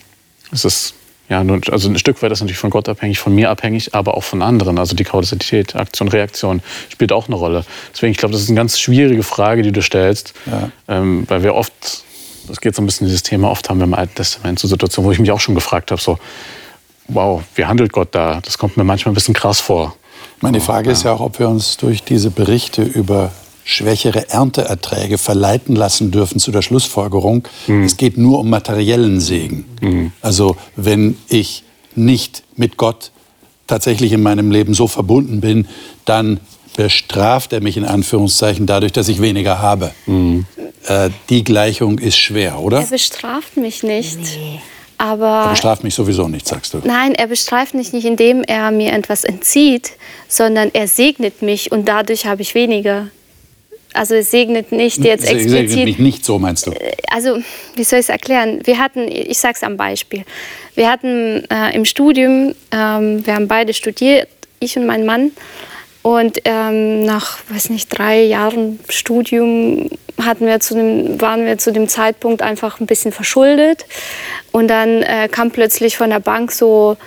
[0.53, 0.93] ist es
[1.29, 4.23] ja, also ein Stück weit ist natürlich von Gott abhängig, von mir abhängig, aber auch
[4.23, 4.77] von anderen.
[4.77, 7.65] Also die Kausalität, Aktion, Reaktion spielt auch eine Rolle.
[7.93, 10.69] Deswegen, ich glaube, das ist eine ganz schwierige Frage, die du stellst, ja.
[10.89, 11.71] ähm, weil wir oft,
[12.47, 14.67] das geht so ein bisschen in dieses Thema, oft haben wir im Alten Testament so
[14.67, 16.19] Situationen, wo ich mich auch schon gefragt habe, so,
[17.07, 18.41] wow, wie handelt Gott da?
[18.43, 19.95] Das kommt mir manchmal ein bisschen krass vor.
[20.41, 23.31] Meine Frage ist ja auch, ob wir uns durch diese Berichte über
[23.63, 27.83] schwächere Ernteerträge verleiten lassen dürfen zu der Schlussfolgerung, mhm.
[27.83, 29.65] es geht nur um materiellen Segen.
[29.81, 30.11] Mhm.
[30.21, 31.63] Also wenn ich
[31.95, 33.11] nicht mit Gott
[33.67, 35.67] tatsächlich in meinem Leben so verbunden bin,
[36.05, 36.39] dann
[36.75, 39.91] bestraft er mich in Anführungszeichen dadurch, dass ich weniger habe.
[40.05, 40.45] Mhm.
[40.87, 42.79] Äh, die Gleichung ist schwer, oder?
[42.79, 44.17] Er bestraft mich nicht.
[44.17, 44.59] Nee.
[44.97, 46.81] Aber er bestraft mich sowieso nicht, sagst du.
[46.83, 49.93] Nein, er bestraft mich nicht, indem er mir etwas entzieht,
[50.27, 53.07] sondern er segnet mich und dadurch habe ich weniger.
[53.93, 55.69] Also es segnet nicht jetzt explizit.
[55.69, 56.71] Segnet mich nicht so, meinst du?
[56.71, 57.37] Äh, also,
[57.75, 58.61] wie soll ich es erklären?
[58.63, 60.23] Wir hatten, ich sage es am Beispiel.
[60.75, 64.27] Wir hatten äh, im Studium, ähm, wir haben beide studiert,
[64.59, 65.31] ich und mein Mann.
[66.01, 69.89] Und ähm, nach, weiß nicht, drei Jahren Studium
[70.21, 73.85] hatten wir zu dem, waren wir zu dem Zeitpunkt einfach ein bisschen verschuldet.
[74.51, 76.97] Und dann äh, kam plötzlich von der Bank so,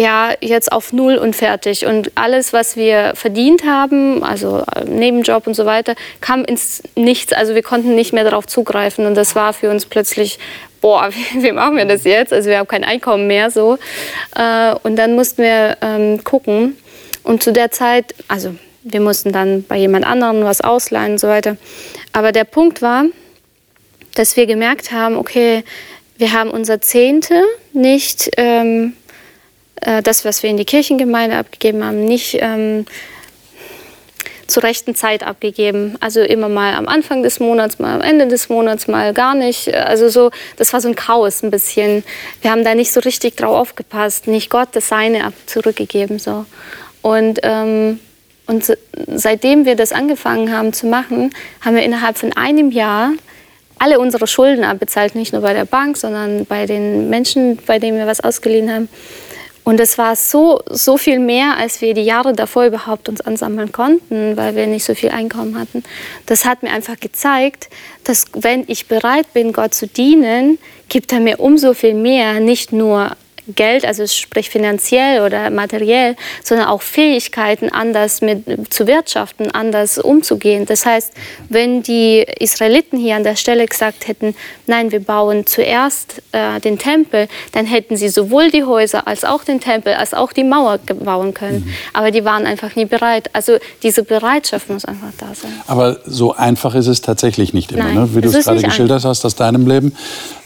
[0.00, 1.84] ja, jetzt auf Null und fertig.
[1.84, 7.34] Und alles, was wir verdient haben, also äh, Nebenjob und so weiter, kam ins Nichts.
[7.34, 9.04] Also wir konnten nicht mehr darauf zugreifen.
[9.04, 10.38] Und das war für uns plötzlich,
[10.80, 12.32] boah, wie, machen wir das jetzt?
[12.32, 13.76] Also wir haben kein Einkommen mehr so.
[14.34, 16.78] Äh, und dann mussten wir ähm, gucken,
[17.22, 21.28] und zu der Zeit, also wir mussten dann bei jemand anderem was ausleihen und so
[21.28, 21.58] weiter.
[22.14, 23.04] Aber der Punkt war,
[24.14, 25.62] dass wir gemerkt haben, okay,
[26.16, 28.94] wir haben unser Zehnte nicht, ähm,
[29.80, 32.86] äh, das, was wir in die Kirchengemeinde abgegeben haben, nicht ähm,
[34.50, 35.96] zur rechten Zeit abgegeben.
[36.00, 39.72] Also immer mal am Anfang des Monats, mal am Ende des Monats, mal gar nicht.
[39.72, 42.04] Also so, das war so ein Chaos ein bisschen.
[42.42, 46.18] Wir haben da nicht so richtig drauf aufgepasst, nicht Gott das Seine zurückgegeben.
[46.18, 46.44] So.
[47.02, 48.00] Und, ähm,
[48.46, 53.12] und seitdem wir das angefangen haben zu machen, haben wir innerhalb von einem Jahr
[53.78, 57.96] alle unsere Schulden abbezahlt, nicht nur bei der Bank, sondern bei den Menschen, bei denen
[57.96, 58.88] wir was ausgeliehen haben.
[59.64, 63.72] Und das war so, so viel mehr, als wir die Jahre davor überhaupt uns ansammeln
[63.72, 65.84] konnten, weil wir nicht so viel Einkommen hatten.
[66.26, 67.68] Das hat mir einfach gezeigt,
[68.04, 72.72] dass wenn ich bereit bin, Gott zu dienen, gibt er mir umso viel mehr, nicht
[72.72, 73.16] nur
[73.54, 80.66] Geld, also sprich finanziell oder materiell, sondern auch Fähigkeiten, anders mit, zu wirtschaften, anders umzugehen.
[80.66, 81.12] Das heißt,
[81.48, 84.34] wenn die Israeliten hier an der Stelle gesagt hätten,
[84.66, 89.44] nein, wir bauen zuerst äh, den Tempel, dann hätten sie sowohl die Häuser als auch
[89.44, 91.64] den Tempel, als auch die Mauer bauen können.
[91.66, 91.72] Mhm.
[91.92, 93.30] Aber die waren einfach nie bereit.
[93.32, 95.52] Also diese Bereitschaft muss einfach da sein.
[95.66, 98.14] Aber so einfach ist es tatsächlich nicht immer, ne?
[98.14, 99.10] wie du es gerade geschildert einfach.
[99.10, 99.94] hast aus deinem Leben.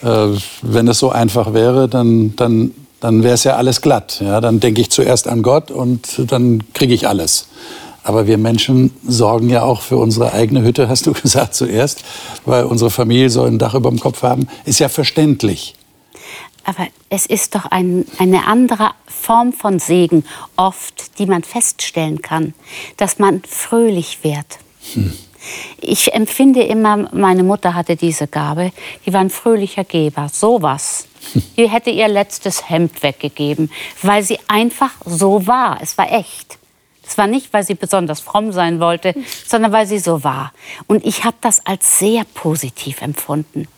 [0.02, 0.28] Äh,
[0.62, 2.72] wenn es so einfach wäre, dann, dann
[3.04, 4.22] dann wäre es ja alles glatt.
[4.24, 4.40] Ja?
[4.40, 7.48] Dann denke ich zuerst an Gott und dann kriege ich alles.
[8.02, 12.02] Aber wir Menschen sorgen ja auch für unsere eigene Hütte, hast du gesagt zuerst,
[12.46, 14.48] weil unsere Familie soll ein Dach über dem Kopf haben.
[14.64, 15.74] Ist ja verständlich.
[16.64, 20.24] Aber es ist doch ein, eine andere Form von Segen
[20.56, 22.54] oft, die man feststellen kann,
[22.96, 24.46] dass man fröhlich wird.
[24.94, 25.12] Hm.
[25.80, 28.72] Ich empfinde immer, meine Mutter hatte diese Gabe,
[29.04, 31.06] die war ein fröhlicher Geber, sowas.
[31.56, 33.70] Die hätte ihr letztes Hemd weggegeben,
[34.02, 35.78] weil sie einfach so war.
[35.80, 36.58] Es war echt.
[37.06, 39.14] Es war nicht, weil sie besonders fromm sein wollte,
[39.46, 40.52] sondern weil sie so war.
[40.86, 43.68] Und ich habe das als sehr positiv empfunden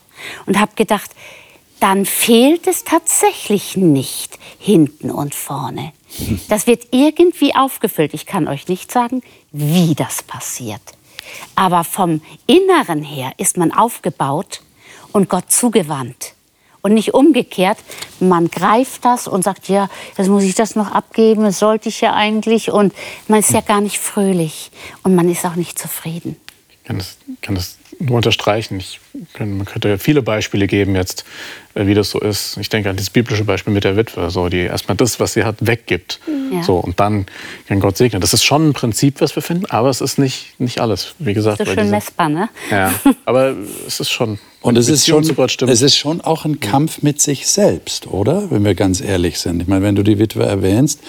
[0.46, 1.10] und habe gedacht,
[1.80, 5.92] dann fehlt es tatsächlich nicht hinten und vorne.
[6.48, 8.14] Das wird irgendwie aufgefüllt.
[8.14, 10.80] Ich kann euch nicht sagen, wie das passiert.
[11.54, 14.62] Aber vom Inneren her ist man aufgebaut
[15.12, 16.34] und Gott zugewandt
[16.82, 17.78] und nicht umgekehrt.
[18.20, 22.00] Man greift das und sagt, ja, jetzt muss ich das noch abgeben, das sollte ich
[22.00, 22.70] ja eigentlich.
[22.70, 22.94] Und
[23.28, 24.70] man ist ja gar nicht fröhlich
[25.02, 26.36] und man ist auch nicht zufrieden.
[26.86, 28.78] Ich kann das, kann das nur unterstreichen.
[28.78, 29.00] Ich,
[29.40, 31.24] man könnte ja viele Beispiele geben jetzt,
[31.74, 32.56] äh, wie das so ist.
[32.58, 35.42] Ich denke an das biblische Beispiel mit der Witwe, so, die erstmal das, was sie
[35.42, 36.20] hat, weggibt.
[36.52, 36.62] Ja.
[36.62, 37.26] So, und dann
[37.66, 38.20] kann Gott segnen.
[38.20, 41.14] Das ist schon ein Prinzip, was wir finden, aber es ist nicht, nicht alles.
[41.18, 42.48] Wie gesagt, das ist schon messbar, ne?
[42.70, 42.92] Ja,
[43.24, 44.38] aber es ist schon.
[44.60, 45.24] Und es ist schon,
[45.68, 48.50] es ist schon auch ein Kampf mit sich selbst, oder?
[48.50, 49.60] Wenn wir ganz ehrlich sind.
[49.60, 51.00] Ich meine, wenn du die Witwe erwähnst,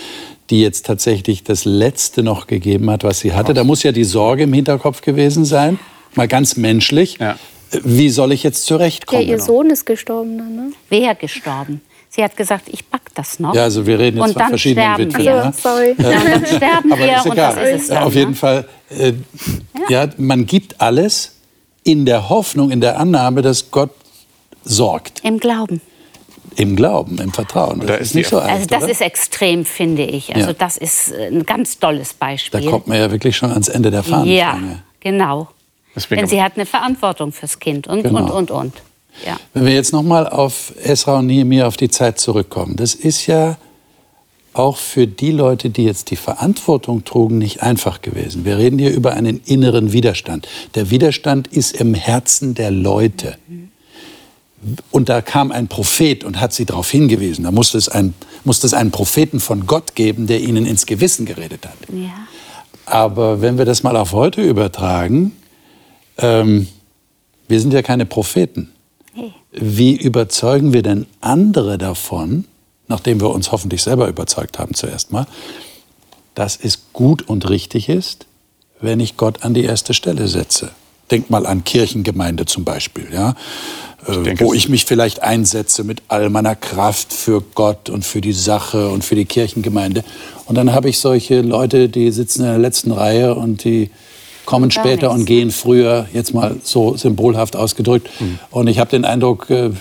[0.49, 4.05] die jetzt tatsächlich das Letzte noch gegeben hat, was sie hatte, da muss ja die
[4.05, 5.79] Sorge im Hinterkopf gewesen sein
[6.17, 7.17] mal ganz menschlich.
[7.19, 7.37] Ja.
[7.83, 9.21] Wie soll ich jetzt zurechtkommen?
[9.21, 10.71] Ja, ihr Sohn ist gestorben dann, ne?
[10.89, 11.81] Wer gestorben?
[12.09, 13.53] Sie hat gesagt, ich back das noch.
[13.53, 15.23] Ja, also wir reden jetzt und von verschiedenen Witwen.
[15.23, 15.43] Wir.
[15.45, 15.95] Also, sorry.
[15.97, 17.29] Ja, dann sterben Aber wir ist egal.
[17.29, 18.35] und das ist es dann, Auf jeden ne?
[18.37, 19.13] Fall, äh,
[19.89, 20.03] ja.
[20.05, 21.35] ja, man gibt alles
[21.83, 23.91] in der Hoffnung, in der Annahme, dass Gott
[24.63, 25.21] sorgt.
[25.23, 25.81] Im Glauben.
[26.57, 27.79] Im Glauben, im Vertrauen.
[27.79, 28.51] Das da ist nicht so einfach.
[28.51, 28.91] Also das oder?
[28.91, 30.35] ist extrem, finde ich.
[30.35, 30.53] Also ja.
[30.53, 32.61] das ist ein ganz tolles Beispiel.
[32.61, 34.67] Da kommt man ja wirklich schon ans Ende der Fahnenstange.
[34.67, 35.49] Ja, genau.
[35.95, 38.21] Deswegen Denn sie hat eine Verantwortung fürs Kind und, genau.
[38.21, 38.73] und, und, und.
[39.25, 39.37] Ja.
[39.53, 43.57] Wenn wir jetzt nochmal auf Esra und Nehemiah auf die Zeit zurückkommen, das ist ja
[44.53, 48.43] auch für die Leute, die jetzt die Verantwortung trugen, nicht einfach gewesen.
[48.45, 50.47] Wir reden hier über einen inneren Widerstand.
[50.75, 53.37] Der Widerstand ist im Herzen der Leute.
[54.91, 57.43] Und da kam ein Prophet und hat sie darauf hingewiesen.
[57.43, 61.25] Da musste es, ein, musste es einen Propheten von Gott geben, der ihnen ins Gewissen
[61.25, 61.77] geredet hat.
[61.93, 62.27] Ja.
[62.85, 65.33] Aber wenn wir das mal auf heute übertragen,
[66.17, 66.67] ähm,
[67.47, 68.71] wir sind ja keine Propheten.
[69.13, 69.33] Hey.
[69.51, 72.45] Wie überzeugen wir denn andere davon,
[72.87, 75.27] nachdem wir uns hoffentlich selber überzeugt haben zuerst mal,
[76.33, 78.25] dass es gut und richtig ist,
[78.79, 80.71] wenn ich Gott an die erste Stelle setze?
[81.11, 83.35] Denk mal an Kirchengemeinde zum Beispiel, ja,
[84.07, 88.21] äh, denke, wo ich mich vielleicht einsetze mit all meiner Kraft für Gott und für
[88.21, 90.03] die Sache und für die Kirchengemeinde.
[90.45, 93.89] Und dann habe ich solche Leute, die sitzen in der letzten Reihe und die
[94.45, 95.27] kommen Gar später und nichts.
[95.27, 98.09] gehen früher, jetzt mal so symbolhaft ausgedrückt.
[98.19, 98.39] Hm.
[98.49, 99.71] Und ich habe den Eindruck, äh,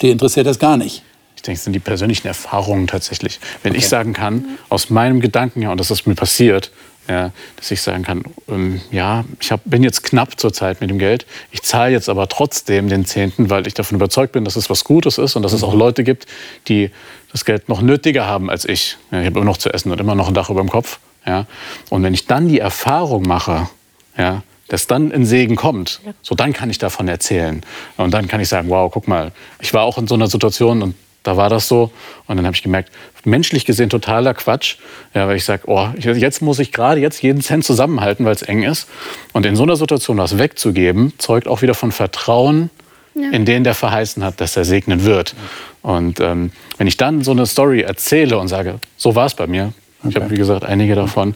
[0.00, 1.02] die interessiert das gar nicht.
[1.36, 3.40] Ich denke, es sind die persönlichen Erfahrungen tatsächlich.
[3.64, 6.70] Wenn ich sagen kann, aus meinem Gedanken her, und das ist mir passiert,
[7.08, 10.98] ja, dass ich sagen kann, ähm, ja, ich hab, bin jetzt knapp zurzeit mit dem
[10.98, 14.70] Geld, ich zahle jetzt aber trotzdem den Zehnten, weil ich davon überzeugt bin, dass es
[14.70, 16.26] was Gutes ist und dass es auch Leute gibt,
[16.68, 16.90] die
[17.32, 18.98] das Geld noch nötiger haben als ich.
[19.10, 21.00] Ja, ich habe immer noch zu essen und immer noch ein Dach über dem Kopf.
[21.26, 21.46] Ja.
[21.90, 23.68] Und wenn ich dann die Erfahrung mache,
[24.16, 27.62] ja, dass dann ein Segen kommt, so dann kann ich davon erzählen.
[27.96, 30.82] Und dann kann ich sagen, wow, guck mal, ich war auch in so einer Situation
[30.82, 31.90] und da war das so.
[32.26, 32.90] Und dann habe ich gemerkt,
[33.24, 34.76] menschlich gesehen totaler Quatsch.
[35.14, 38.42] Ja, weil ich sage, oh, jetzt muss ich gerade jetzt jeden Cent zusammenhalten, weil es
[38.42, 38.88] eng ist.
[39.32, 42.70] Und in so einer Situation was wegzugeben, zeugt auch wieder von Vertrauen
[43.14, 45.34] in den, der verheißen hat, dass er segnen wird.
[45.82, 49.46] Und ähm, wenn ich dann so eine Story erzähle und sage, so war es bei
[49.46, 49.72] mir,
[50.08, 51.34] ich habe wie gesagt einige davon,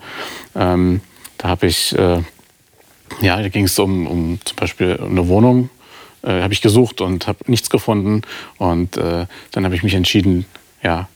[0.54, 1.00] ähm,
[1.38, 2.22] da habe ich, äh,
[3.20, 5.68] ja, da ging es um, um zum Beispiel eine Wohnung,
[6.26, 8.22] äh, habe ich gesucht und habe nichts gefunden.
[8.58, 10.44] Und äh, dann habe ich mich entschieden,
[10.82, 11.08] ja,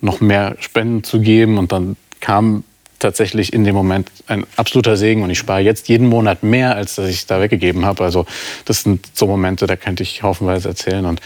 [0.00, 1.58] noch mehr Spenden zu geben.
[1.58, 2.64] Und dann kam
[2.98, 6.94] tatsächlich in dem Moment ein absoluter Segen und ich spare jetzt jeden Monat mehr, als
[6.94, 8.02] dass ich da weggegeben habe.
[8.02, 8.24] Also
[8.64, 11.04] das sind so Momente, da könnte ich haufenweise erzählen.
[11.04, 11.20] Und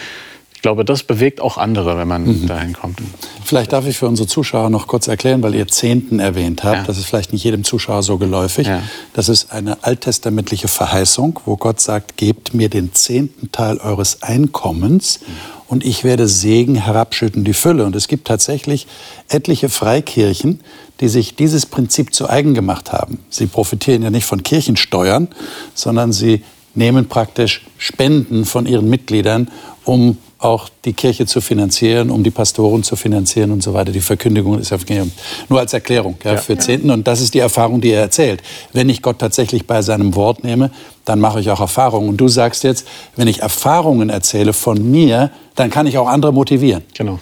[0.69, 3.01] glaube, das bewegt auch andere, wenn man dahin kommt.
[3.43, 6.77] Vielleicht darf ich für unsere Zuschauer noch kurz erklären, weil ihr Zehnten erwähnt habt.
[6.77, 6.85] Ja.
[6.85, 8.67] Das ist vielleicht nicht jedem Zuschauer so geläufig.
[8.67, 8.83] Ja.
[9.15, 15.21] Das ist eine alttestamentliche Verheißung, wo Gott sagt, gebt mir den zehnten Teil eures Einkommens
[15.69, 17.87] und ich werde Segen herabschütten, die Fülle.
[17.87, 18.87] Und es gibt tatsächlich
[19.31, 20.61] etliche Freikirchen,
[21.01, 23.21] die sich dieses Prinzip zu eigen gemacht haben.
[23.31, 25.29] Sie profitieren ja nicht von Kirchensteuern,
[25.73, 29.51] sondern sie nehmen praktisch Spenden von ihren Mitgliedern,
[29.85, 33.91] um auch die Kirche zu finanzieren, um die Pastoren zu finanzieren und so weiter.
[33.91, 35.13] Die Verkündigung des Evangeliums.
[35.49, 36.91] Nur als Erklärung ja, für Zehnten.
[36.91, 38.43] Und das ist die Erfahrung, die er erzählt.
[38.73, 40.71] Wenn ich Gott tatsächlich bei seinem Wort nehme,
[41.05, 42.09] dann mache ich auch Erfahrungen.
[42.09, 46.33] Und du sagst jetzt, wenn ich Erfahrungen erzähle von mir, dann kann ich auch andere
[46.33, 46.85] motivieren.
[46.95, 47.19] Genau.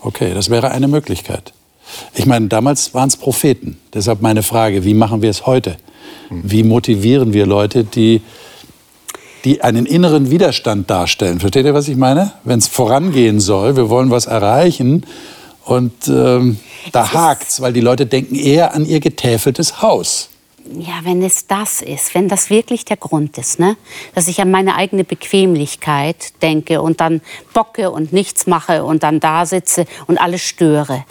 [0.00, 1.52] Okay, das wäre eine Möglichkeit.
[2.14, 3.78] Ich meine, damals waren es Propheten.
[3.92, 5.76] Deshalb meine Frage, wie machen wir es heute?
[6.30, 8.22] Wie motivieren wir Leute, die,
[9.44, 11.40] die einen inneren Widerstand darstellen?
[11.40, 12.32] Versteht ihr, was ich meine?
[12.44, 15.04] Wenn es vorangehen soll, wir wollen was erreichen
[15.64, 16.58] und ähm,
[16.90, 20.28] da hakt's, weil die Leute denken eher an ihr getäfeltes Haus.
[20.78, 23.76] Ja, wenn es das ist, wenn das wirklich der Grund ist, ne?
[24.14, 27.20] dass ich an meine eigene Bequemlichkeit denke und dann
[27.52, 31.04] bocke und nichts mache und dann da sitze und alles störe.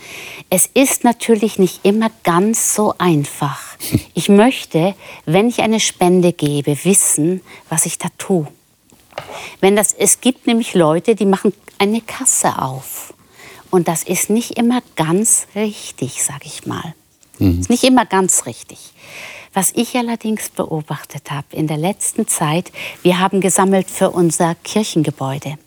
[0.49, 3.59] Es ist natürlich nicht immer ganz so einfach.
[4.13, 4.93] Ich möchte,
[5.25, 8.47] wenn ich eine Spende gebe, wissen, was ich da tue.
[9.61, 13.13] Wenn das, es gibt nämlich Leute, die machen eine Kasse auf.
[13.71, 16.93] Und das ist nicht immer ganz richtig, sag ich mal.
[17.39, 18.93] Ist nicht immer ganz richtig.
[19.53, 22.71] Was ich allerdings beobachtet habe in der letzten Zeit,
[23.03, 25.57] wir haben gesammelt für unser Kirchengebäude.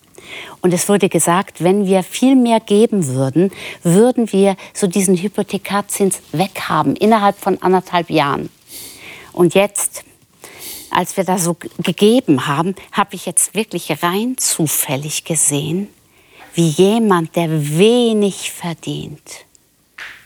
[0.62, 6.20] Und es wurde gesagt, wenn wir viel mehr geben würden, würden wir so diesen Hypothekarzins
[6.32, 8.48] weghaben innerhalb von anderthalb Jahren.
[9.32, 10.02] Und jetzt,
[10.90, 15.88] als wir da so gegeben haben, habe ich jetzt wirklich rein zufällig gesehen,
[16.54, 19.44] wie jemand, der wenig verdient,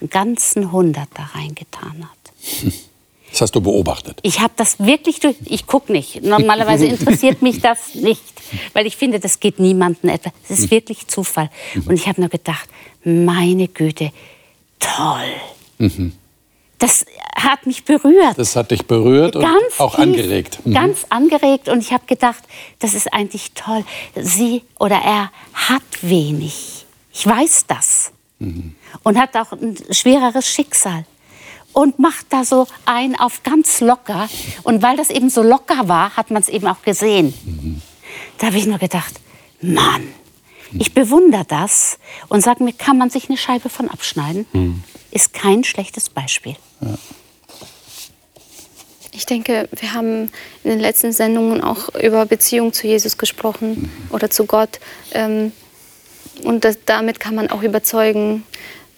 [0.01, 2.73] einen ganzen Hundert da reingetan hat.
[3.39, 4.19] Das hast du beobachtet.
[4.23, 5.37] Ich habe das wirklich durch.
[5.45, 6.25] Ich gucke nicht.
[6.25, 8.21] Normalerweise interessiert mich das nicht,
[8.73, 10.33] weil ich finde, das geht niemandem etwas.
[10.49, 11.49] Es ist wirklich Zufall.
[11.87, 12.69] Und ich habe nur gedacht,
[13.05, 14.11] meine Güte,
[14.81, 15.31] toll.
[16.79, 18.37] Das hat mich berührt.
[18.37, 20.59] Das hat dich berührt und ganz auch tief, angeregt.
[20.65, 20.75] Mhm.
[20.75, 21.69] Ganz angeregt.
[21.69, 22.43] Und ich habe gedacht,
[22.81, 23.85] das ist eigentlich toll.
[24.17, 26.87] Sie oder er hat wenig.
[27.13, 28.11] Ich weiß das.
[28.41, 28.75] Mhm.
[29.05, 31.05] Und hat auch ein schwereres Schicksal.
[31.79, 34.29] Und macht da so ein auf ganz locker.
[34.65, 37.35] Und weil das eben so locker war, hat man es eben auch gesehen.
[37.45, 37.83] Mhm.
[38.39, 39.15] Da habe ich nur gedacht,
[39.61, 40.09] Mann,
[40.73, 44.47] Ich bewundere das und sage mir, kann man sich eine Scheibe von abschneiden?
[44.53, 44.83] Mhm.
[45.11, 46.57] Ist kein schlechtes Beispiel.
[46.81, 46.95] Ja.
[49.13, 50.31] Ich denke, wir haben
[50.63, 53.91] in den letzten Sendungen auch über Beziehung zu Jesus gesprochen mhm.
[54.11, 54.79] oder zu Gott.
[55.13, 55.53] Ähm,
[56.45, 58.45] und das, damit kann man auch überzeugen,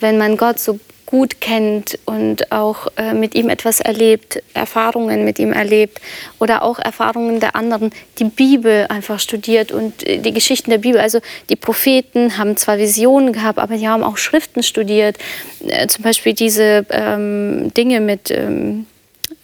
[0.01, 5.39] wenn man Gott so gut kennt und auch äh, mit ihm etwas erlebt, Erfahrungen mit
[5.41, 6.01] ihm erlebt
[6.39, 11.01] oder auch Erfahrungen der anderen, die Bibel einfach studiert und äh, die Geschichten der Bibel.
[11.01, 15.19] Also die Propheten haben zwar Visionen gehabt, aber die haben auch Schriften studiert.
[15.67, 18.31] Äh, zum Beispiel diese ähm, Dinge mit...
[18.31, 18.87] Ähm,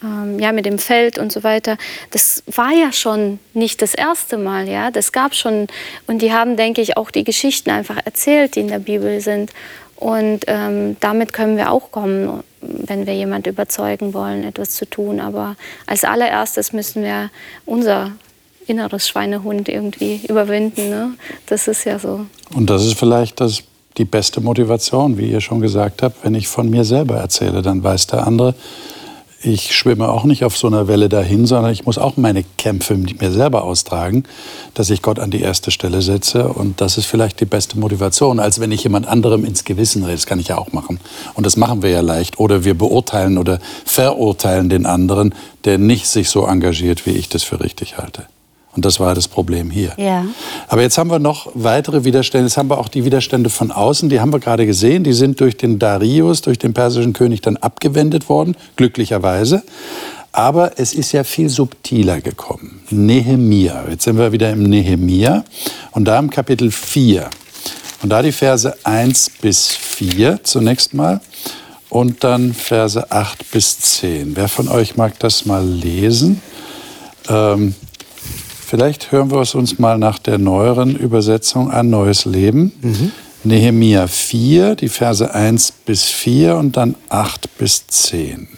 [0.02, 1.78] ähm, ja, mit dem Feld und so weiter.
[2.10, 4.90] Das war ja schon nicht das erste Mal, ja.
[4.90, 5.68] Das gab schon
[6.06, 9.52] und die haben, denke ich, auch die Geschichten einfach erzählt, die in der Bibel sind.
[9.96, 15.20] Und ähm, damit können wir auch kommen, wenn wir jemand überzeugen wollen, etwas zu tun.
[15.20, 15.56] Aber
[15.86, 17.30] als allererstes müssen wir
[17.64, 18.12] unser
[18.66, 20.90] inneres Schweinehund irgendwie überwinden.
[20.90, 21.14] Ne?
[21.46, 22.26] Das ist ja so.
[22.54, 23.62] Und das ist vielleicht das,
[23.96, 26.24] die beste Motivation, wie ihr schon gesagt habt.
[26.24, 28.54] Wenn ich von mir selber erzähle, dann weiß der andere,
[29.46, 32.96] ich schwimme auch nicht auf so einer Welle dahin, sondern ich muss auch meine Kämpfe
[32.96, 34.24] mit mir selber austragen,
[34.74, 36.48] dass ich Gott an die erste Stelle setze.
[36.48, 40.16] Und das ist vielleicht die beste Motivation, als wenn ich jemand anderem ins Gewissen rede.
[40.16, 40.98] Das kann ich ja auch machen.
[41.34, 42.40] Und das machen wir ja leicht.
[42.40, 45.32] Oder wir beurteilen oder verurteilen den anderen,
[45.64, 48.26] der nicht sich so engagiert, wie ich das für richtig halte.
[48.76, 49.94] Und das war das Problem hier.
[49.96, 50.26] Ja.
[50.68, 52.46] Aber jetzt haben wir noch weitere Widerstände.
[52.46, 54.10] Jetzt haben wir auch die Widerstände von außen.
[54.10, 55.02] Die haben wir gerade gesehen.
[55.02, 59.62] Die sind durch den Darius, durch den persischen König dann abgewendet worden, glücklicherweise.
[60.30, 62.82] Aber es ist ja viel subtiler gekommen.
[62.90, 63.86] Nehemia.
[63.88, 65.44] Jetzt sind wir wieder im Nehemia.
[65.92, 67.30] Und da im Kapitel 4.
[68.02, 71.22] Und da die Verse 1 bis 4 zunächst mal.
[71.88, 74.36] Und dann Verse 8 bis 10.
[74.36, 76.42] Wer von euch mag das mal lesen?
[77.28, 77.74] Ähm,
[78.68, 82.72] Vielleicht hören wir es uns mal nach der neueren Übersetzung an Neues Leben.
[82.82, 83.12] Mhm.
[83.44, 88.48] Nehemia 4, die Verse 1 bis 4 und dann 8 bis 10.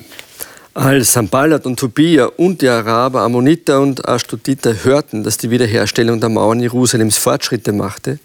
[0.72, 6.30] Als Sambalat und Tobia und die Araber, Ammoniter und Ashtutiter hörten, dass die Wiederherstellung der
[6.30, 8.18] Mauern Jerusalems Fortschritte machte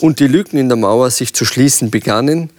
[0.00, 2.50] und die Lücken in der Mauer sich zu schließen begannen,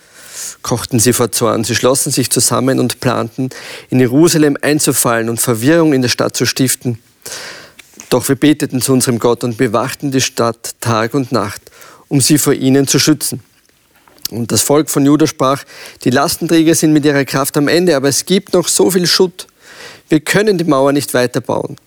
[0.62, 1.66] kochten sie vor Zorn.
[1.66, 3.50] Sie schlossen sich zusammen und planten,
[3.90, 7.00] in Jerusalem einzufallen und Verwirrung in der Stadt zu stiften.
[8.10, 11.62] Doch wir beteten zu unserem Gott und bewachten die Stadt Tag und Nacht,
[12.08, 13.42] um sie vor ihnen zu schützen.
[14.32, 15.64] Und das Volk von Juda sprach,
[16.04, 19.48] die Lastenträger sind mit ihrer Kraft am Ende, aber es gibt noch so viel Schutt.
[20.10, 21.78] Wir können die Mauer nicht weiterbauen.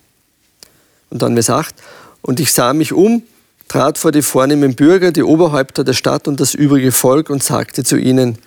[1.11, 1.75] Und dann Vers 8,
[2.23, 3.23] und ich sah mich um,
[3.69, 7.85] trat vor die vornehmen Bürger, die Oberhäupter der Stadt und das übrige Volk und sagte
[7.85, 8.39] zu ihnen,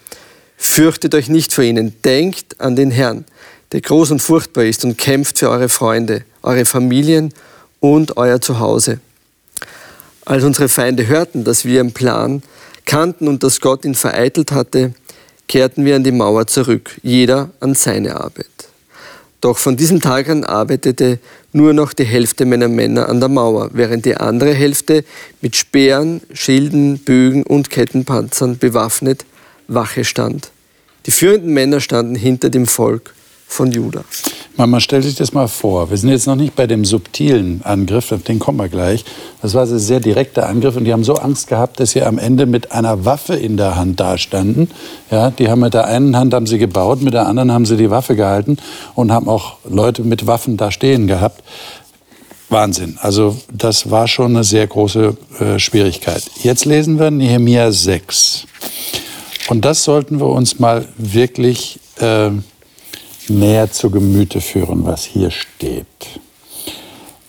[0.57, 3.25] fürchtet euch nicht vor ihnen, denkt an den Herrn,
[3.71, 7.33] der groß und furchtbar ist und kämpft für eure Freunde, eure Familien
[7.81, 9.01] und euer Zuhause.
[10.23, 12.41] Als unsere Feinde hörten, dass wir im Plan
[12.85, 14.93] kannten und dass Gott ihn vereitelt hatte,
[15.49, 18.47] kehrten wir an die Mauer zurück, jeder an seine Arbeit.
[19.41, 21.19] Doch von diesem Tag an arbeitete
[21.51, 25.03] nur noch die Hälfte meiner Männer an der Mauer, während die andere Hälfte
[25.41, 29.25] mit Speeren, Schilden, Bögen und Kettenpanzern bewaffnet
[29.67, 30.51] Wache stand.
[31.07, 33.13] Die führenden Männer standen hinter dem Volk
[33.51, 34.03] von Juda.
[34.55, 35.89] Man stellt sich das mal vor.
[35.89, 39.03] Wir sind jetzt noch nicht bei dem subtilen Angriff, auf den kommen wir gleich.
[39.41, 42.17] Das war ein sehr direkter Angriff und die haben so Angst gehabt, dass sie am
[42.17, 44.69] Ende mit einer Waffe in der Hand dastanden.
[45.09, 47.75] Ja, die haben mit der einen Hand haben sie gebaut, mit der anderen haben sie
[47.75, 48.57] die Waffe gehalten
[48.95, 51.43] und haben auch Leute mit Waffen da stehen gehabt.
[52.49, 52.97] Wahnsinn.
[53.01, 56.23] Also das war schon eine sehr große äh, Schwierigkeit.
[56.41, 58.45] Jetzt lesen wir Nehemia 6.
[59.49, 62.29] Und das sollten wir uns mal wirklich äh,
[63.29, 65.85] näher zu Gemüte führen, was hier steht.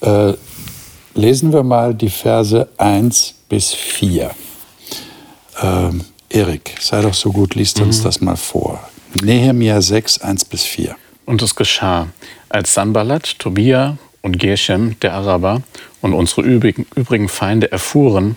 [0.00, 0.34] Äh,
[1.14, 4.30] lesen wir mal die Verse 1 bis 4.
[5.60, 5.90] Äh,
[6.30, 8.04] Erik, sei doch so gut, liest uns mhm.
[8.04, 8.80] das mal vor.
[9.22, 10.96] Nehemia 6, 1 bis 4.
[11.26, 12.08] Und es geschah,
[12.48, 15.62] als Sanballat, Tobia und Geshem, der Araber,
[16.00, 18.36] und unsere übrigen, übrigen Feinde erfuhren,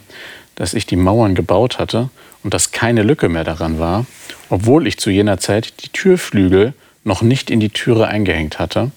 [0.55, 2.09] dass ich die Mauern gebaut hatte
[2.43, 4.05] und dass keine Lücke mehr daran war,
[4.49, 6.73] obwohl ich zu jener Zeit die Türflügel
[7.05, 8.91] noch nicht in die Türe eingehängt hatte,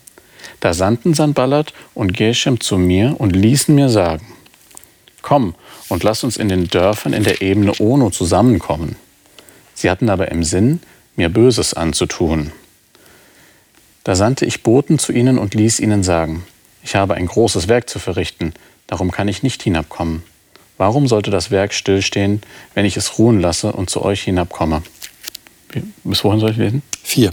[0.61, 4.27] da sandten Sanballat und Geshem zu mir und ließen mir sagen,
[5.23, 5.55] komm
[5.89, 8.97] und lass uns in den Dörfern in der Ebene Ono zusammenkommen.
[9.75, 10.81] Sie hatten aber im Sinn,
[11.17, 12.53] mir Böses anzutun.
[14.05, 16.45] Da sandte ich Boten zu ihnen und ließ ihnen sagen,
[16.83, 18.55] ich habe ein großes Werk zu verrichten,
[18.87, 20.23] darum kann ich nicht hinabkommen.
[20.79, 22.41] Warum sollte das Werk stillstehen,
[22.75, 24.83] wenn ich es ruhen lasse und zu euch hinabkomme?
[26.05, 26.83] Bis wohin soll ich lesen?
[27.03, 27.33] Vier.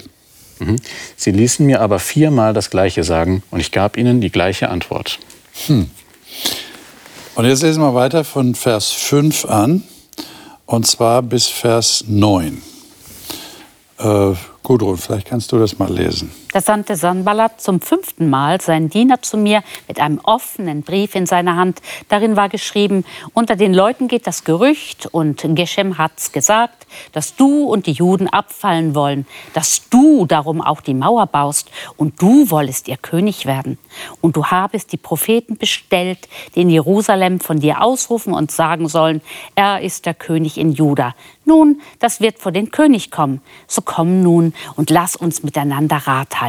[0.59, 0.77] Mhm.
[1.15, 5.19] Sie ließen mir aber viermal das Gleiche sagen und ich gab ihnen die gleiche Antwort.
[5.67, 5.89] Hm.
[7.35, 9.83] Und jetzt lesen wir weiter von Vers 5 an,
[10.65, 12.61] und zwar bis Vers 9.
[13.99, 14.33] Äh,
[14.63, 16.31] Gudrun, vielleicht kannst du das mal lesen.
[16.55, 21.25] Da sandte Sanballat zum fünften Mal seinen Diener zu mir mit einem offenen Brief in
[21.25, 21.81] seiner Hand.
[22.07, 23.03] Darin war geschrieben,
[23.33, 28.29] unter den Leuten geht das Gerücht und Geshem hat's gesagt, dass du und die Juden
[28.29, 33.77] abfallen wollen, dass du darum auch die Mauer baust und du wollest ihr König werden.
[34.21, 39.21] Und du habest die Propheten bestellt, die in Jerusalem von dir ausrufen und sagen sollen,
[39.55, 41.15] er ist der König in Juda.
[41.43, 43.41] Nun, das wird vor den König kommen.
[43.67, 46.44] So komm nun und lass uns miteinander Rat halten.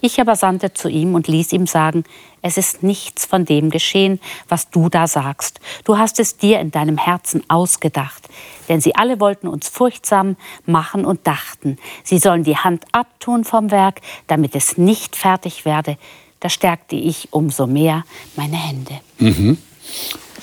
[0.00, 2.04] Ich aber sandte zu ihm und ließ ihm sagen,
[2.40, 5.58] es ist nichts von dem geschehen, was du da sagst.
[5.84, 8.28] Du hast es dir in deinem Herzen ausgedacht.
[8.68, 10.36] Denn sie alle wollten uns furchtsam
[10.66, 15.98] machen und dachten, sie sollen die Hand abtun vom Werk, damit es nicht fertig werde.
[16.38, 18.04] Da stärkte ich umso mehr
[18.36, 19.00] meine Hände.
[19.18, 19.58] Mhm.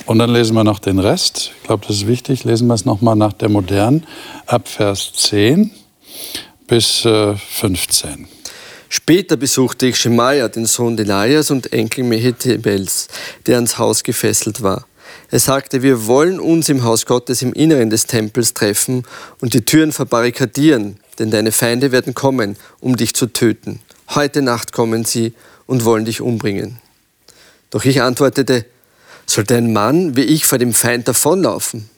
[0.06, 1.54] Und dann lesen wir noch den Rest.
[1.62, 2.44] Ich glaube, das ist wichtig.
[2.44, 4.06] Lesen wir es nochmal nach der Modernen,
[4.48, 5.72] ab Vers 10
[6.68, 8.28] bis äh, 15.
[8.96, 13.10] Später besuchte ich Schemaja, den Sohn Delajas und Enkel Mehetebels,
[13.46, 14.88] der ans Haus gefesselt war.
[15.30, 19.04] Er sagte, wir wollen uns im Haus Gottes im Inneren des Tempels treffen
[19.42, 23.82] und die Türen verbarrikadieren, denn deine Feinde werden kommen, um dich zu töten.
[24.12, 25.34] Heute Nacht kommen sie
[25.68, 26.78] und wollen dich umbringen.
[27.72, 28.64] Doch ich antwortete,
[29.26, 31.90] sollte ein Mann wie ich vor dem Feind davonlaufen?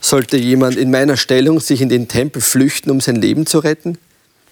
[0.00, 3.98] Sollte jemand in meiner Stellung sich in den Tempel flüchten, um sein Leben zu retten?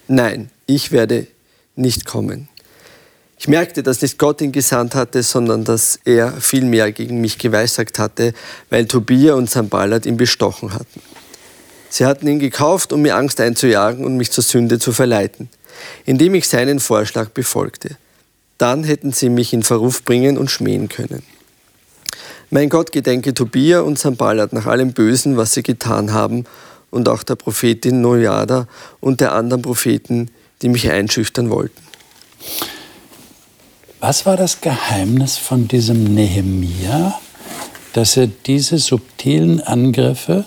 [0.09, 1.27] Nein, ich werde
[1.75, 2.49] nicht kommen.
[3.39, 7.97] Ich merkte, dass nicht Gott ihn gesandt hatte, sondern dass er vielmehr gegen mich geweissagt
[7.97, 8.33] hatte,
[8.69, 11.01] weil Tobia und Sambalat ihn bestochen hatten.
[11.89, 15.49] Sie hatten ihn gekauft, um mir Angst einzujagen und mich zur Sünde zu verleiten,
[16.05, 17.97] indem ich seinen Vorschlag befolgte.
[18.59, 21.23] Dann hätten sie mich in Verruf bringen und schmähen können.
[22.51, 26.45] Mein Gott gedenke Tobia und Sambalat nach allem Bösen, was sie getan haben,
[26.91, 28.67] und auch der Prophetin Nojada
[28.99, 30.29] und der anderen Propheten,
[30.61, 31.81] die mich einschüchtern wollten.
[33.99, 37.19] Was war das Geheimnis von diesem Nehemia,
[37.93, 40.45] dass er diese subtilen Angriffe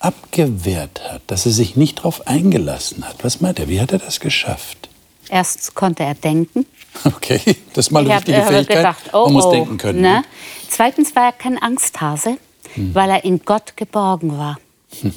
[0.00, 3.22] abgewehrt hat, dass er sich nicht darauf eingelassen hat?
[3.22, 3.68] Was meint er?
[3.68, 4.88] Wie hat er das geschafft?
[5.28, 6.66] Erstens konnte er denken.
[7.04, 7.40] Okay,
[7.72, 8.78] das ist mal eine wichtige Fähigkeit.
[8.78, 10.00] Gedacht, oh, Man muss oh, denken können.
[10.00, 10.24] Ne?
[10.68, 12.36] Zweitens war er kein Angsthase,
[12.74, 12.94] hm.
[12.94, 14.58] weil er in Gott geborgen war.
[15.00, 15.14] Hm.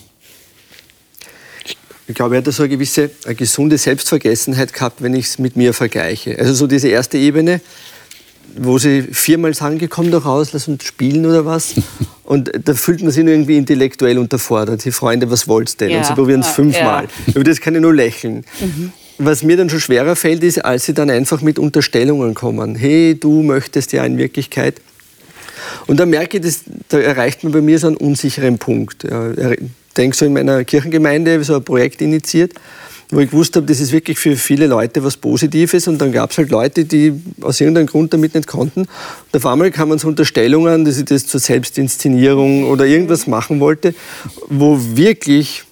[2.07, 5.55] Ich glaube, er hat so eine gewisse eine gesunde Selbstvergessenheit gehabt, wenn ich es mit
[5.55, 6.37] mir vergleiche.
[6.37, 7.61] Also so diese erste Ebene,
[8.57, 11.75] wo sie viermal sagen, komm doch raus, lass uns spielen oder was.
[12.23, 14.85] Und da fühlt man sich irgendwie intellektuell unterfordert.
[14.85, 15.89] Die Freunde, was wollt's denn?
[15.89, 15.99] Ja.
[15.99, 17.07] Und sie probieren es fünfmal.
[17.27, 17.33] Ja.
[17.35, 18.45] Über das kann ich nur lächeln.
[18.59, 18.93] Mhm.
[19.17, 22.75] Was mir dann schon schwerer fällt, ist, als sie dann einfach mit Unterstellungen kommen.
[22.75, 24.75] Hey, du möchtest ja in Wirklichkeit.
[25.87, 29.03] Und da merke ich, das, da erreicht man bei mir so einen unsicheren Punkt.
[29.03, 29.59] Ich
[29.95, 32.53] denke so in meiner Kirchengemeinde, so ein Projekt initiiert,
[33.09, 35.87] wo ich gewusst habe, das ist wirklich für viele Leute was Positives.
[35.87, 38.81] Und dann gab es halt Leute, die aus irgendeinem Grund damit nicht konnten.
[38.81, 43.93] Und auf einmal kamen so Unterstellungen, dass ich das zur Selbstinszenierung oder irgendwas machen wollte,
[44.47, 45.63] wo wirklich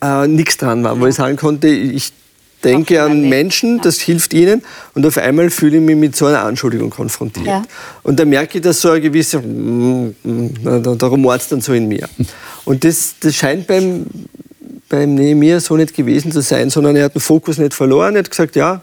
[0.00, 2.12] äh, nichts dran war, wo ich sagen konnte, ich
[2.64, 4.62] denke an Menschen, das hilft ihnen
[4.94, 7.46] und auf einmal fühle ich mich mit so einer Anschuldigung konfrontiert.
[7.46, 7.62] Ja.
[8.02, 9.42] Und da merke ich, dass so eine gewisse,
[10.22, 12.08] da rumort es dann so in mir.
[12.64, 14.06] Und das, das scheint beim,
[14.88, 18.14] beim Nehemiah so nicht gewesen zu sein, sondern er hat den Fokus nicht verloren.
[18.14, 18.82] Er hat gesagt, ja,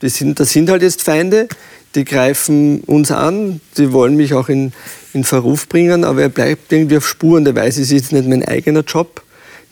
[0.00, 1.48] das sind, das sind halt jetzt Feinde,
[1.94, 4.72] die greifen uns an, die wollen mich auch in,
[5.14, 7.44] in Verruf bringen, aber er bleibt irgendwie auf Spuren.
[7.44, 9.22] Der weiß, es ist jetzt nicht mein eigener Job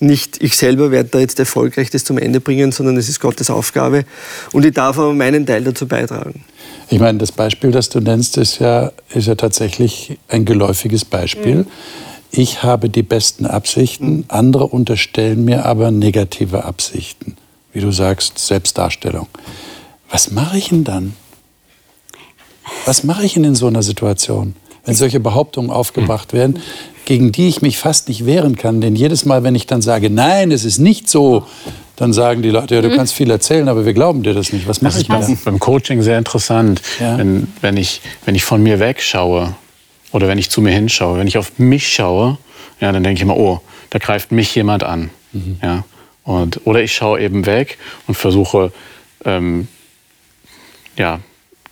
[0.00, 3.50] nicht ich selber werde da jetzt erfolgreich das zum Ende bringen, sondern es ist Gottes
[3.50, 4.04] Aufgabe
[4.52, 6.44] und ich darf aber meinen Teil dazu beitragen.
[6.90, 11.56] Ich meine, das Beispiel, das du nennst, ist ja, ist ja tatsächlich ein geläufiges Beispiel.
[11.56, 11.66] Mhm.
[12.30, 17.36] Ich habe die besten Absichten, andere unterstellen mir aber negative Absichten.
[17.72, 19.28] Wie du sagst, Selbstdarstellung.
[20.10, 21.16] Was mache ich denn dann?
[22.84, 24.54] Was mache ich denn in so einer Situation?
[24.84, 26.60] Wenn solche Behauptungen aufgebracht werden,
[27.04, 28.80] gegen die ich mich fast nicht wehren kann.
[28.80, 31.44] Denn jedes Mal, wenn ich dann sage, nein, es ist nicht so,
[31.96, 32.96] dann sagen die Leute, ja, du mhm.
[32.96, 34.66] kannst viel erzählen, aber wir glauben dir das nicht.
[34.66, 35.38] Was mache ich dann?
[35.44, 37.18] Beim Coaching sehr interessant, ja.
[37.18, 39.54] wenn, wenn, ich, wenn ich von mir wegschaue
[40.12, 42.38] oder wenn ich zu mir hinschaue, wenn ich auf mich schaue,
[42.80, 43.60] ja, dann denke ich immer, oh,
[43.90, 45.10] da greift mich jemand an.
[45.32, 45.58] Mhm.
[45.62, 45.84] Ja?
[46.24, 48.72] Und, oder ich schaue eben weg und versuche,
[49.24, 49.68] ähm,
[50.96, 51.20] ja,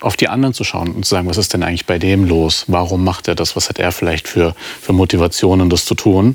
[0.02, 2.64] auf die anderen zu schauen und zu sagen, was ist denn eigentlich bei dem los?
[2.68, 3.56] Warum macht er das?
[3.56, 6.34] Was hat er vielleicht für, für Motivationen, das zu tun?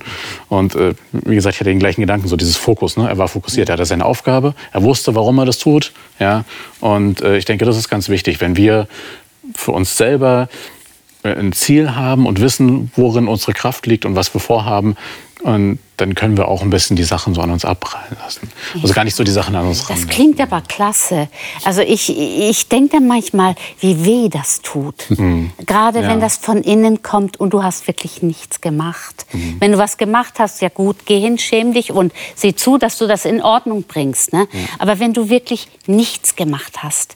[0.50, 2.98] Und äh, wie gesagt, ich hatte den gleichen Gedanken, so dieses Fokus.
[2.98, 3.08] Ne?
[3.08, 5.92] Er war fokussiert, er hatte seine Aufgabe, er wusste, warum er das tut.
[6.20, 6.46] Ja?
[6.80, 8.88] Und äh, ich denke, das ist ganz wichtig, wenn wir
[9.56, 10.50] für uns selber
[11.28, 14.96] wir ein Ziel haben und wissen, worin unsere Kraft liegt und was wir vorhaben,
[15.44, 18.50] und dann können wir auch ein bisschen die Sachen so an uns abprallen lassen.
[18.82, 21.28] Also gar nicht so die Sachen an uns Das klingt aber klasse.
[21.64, 25.06] Also ich, ich denke dann manchmal, wie weh das tut.
[25.10, 25.52] Mhm.
[25.66, 26.10] Gerade ja.
[26.10, 29.26] wenn das von innen kommt und du hast wirklich nichts gemacht.
[29.32, 29.58] Mhm.
[29.60, 32.98] Wenn du was gemacht hast, ja gut, geh hin, schäm dich und sieh zu, dass
[32.98, 34.34] du das in Ordnung bringst.
[34.34, 34.48] Ne?
[34.52, 34.68] Mhm.
[34.80, 37.16] Aber wenn du wirklich nichts gemacht hast,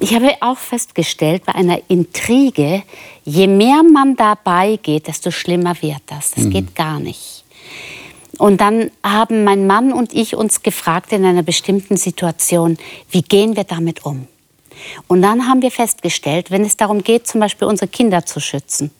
[0.00, 2.82] ich habe auch festgestellt, bei einer Intrige,
[3.24, 6.32] je mehr man dabei geht, desto schlimmer wird das.
[6.32, 6.50] Das mhm.
[6.50, 7.44] geht gar nicht.
[8.38, 12.78] Und dann haben mein Mann und ich uns gefragt in einer bestimmten Situation,
[13.10, 14.26] wie gehen wir damit um?
[15.06, 18.90] Und dann haben wir festgestellt, wenn es darum geht, zum Beispiel unsere Kinder zu schützen,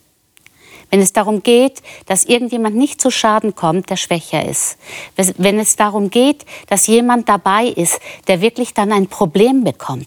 [0.91, 4.77] wenn es darum geht, dass irgendjemand nicht zu Schaden kommt, der schwächer ist,
[5.17, 10.07] wenn es darum geht, dass jemand dabei ist, der wirklich dann ein Problem bekommt,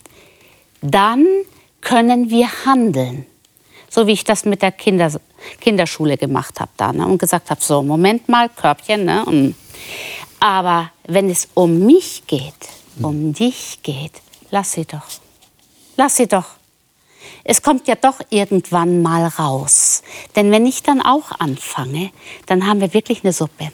[0.91, 1.25] dann
[1.81, 3.25] können wir handeln.
[3.89, 5.11] So wie ich das mit der Kinder,
[5.61, 7.05] Kinderschule gemacht habe da ne?
[7.05, 9.05] und gesagt habe, so, Moment mal, Körbchen.
[9.05, 9.53] Ne?
[10.39, 12.53] Aber wenn es um mich geht,
[13.01, 14.21] um dich geht,
[14.51, 15.05] lass sie doch.
[15.97, 16.45] Lass sie doch.
[17.43, 20.01] Es kommt ja doch irgendwann mal raus.
[20.35, 22.11] Denn wenn ich dann auch anfange,
[22.47, 23.71] dann haben wir wirklich eine Suppe.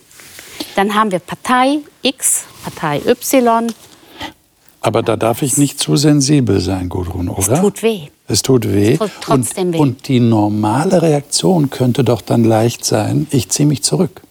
[0.76, 3.74] Dann haben wir Partei X, Partei Y,
[4.82, 7.54] aber da darf ich nicht zu sensibel sein, Gudrun, oder?
[7.54, 8.08] Es tut weh.
[8.28, 8.94] Es tut weh.
[8.94, 9.78] Es tut trotzdem und, weh.
[9.78, 14.22] Und die normale Reaktion könnte doch dann leicht sein, ich ziehe mich zurück.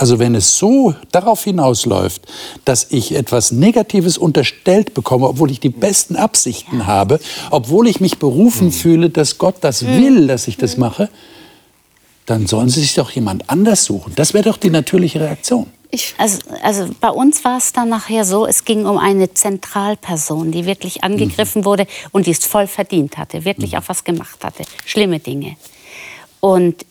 [0.00, 2.22] Also wenn es so darauf hinausläuft,
[2.64, 6.86] dass ich etwas Negatives unterstellt bekomme, obwohl ich die besten Absichten ja.
[6.86, 7.20] habe,
[7.50, 8.72] obwohl ich mich berufen mhm.
[8.72, 9.98] fühle, dass Gott das mhm.
[9.98, 10.80] will, dass ich das mhm.
[10.80, 11.10] mache,
[12.24, 14.14] dann sollen Sie sich doch jemand anders suchen.
[14.16, 15.66] Das wäre doch die natürliche Reaktion.
[15.92, 20.52] Ich also, also bei uns war es dann nachher so, es ging um eine Zentralperson,
[20.52, 21.64] die wirklich angegriffen mhm.
[21.64, 23.78] wurde und die es voll verdient hatte, wirklich mhm.
[23.78, 25.56] auch was gemacht hatte, schlimme Dinge.
[26.38, 26.86] Und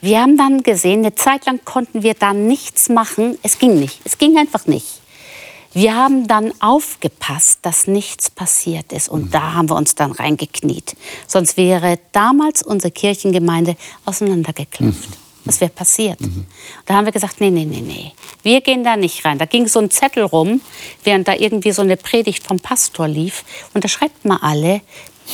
[0.00, 4.00] wir haben dann gesehen, eine Zeit lang konnten wir da nichts machen, es ging nicht,
[4.04, 5.00] es ging einfach nicht.
[5.72, 9.08] Wir haben dann aufgepasst, dass nichts passiert ist.
[9.08, 9.30] Und mhm.
[9.30, 10.96] da haben wir uns dann reingekniet.
[11.26, 15.10] Sonst wäre damals unsere Kirchengemeinde auseinandergeklopft.
[15.10, 15.27] Mhm.
[15.48, 16.20] Was wäre passiert?
[16.20, 16.46] Mhm.
[16.84, 18.12] Da haben wir gesagt, nee, nee, nee, nee.
[18.42, 19.38] Wir gehen da nicht rein.
[19.38, 20.60] Da ging so ein Zettel rum,
[21.04, 23.44] während da irgendwie so eine Predigt vom Pastor lief.
[23.72, 24.82] Und da schreibt mal alle,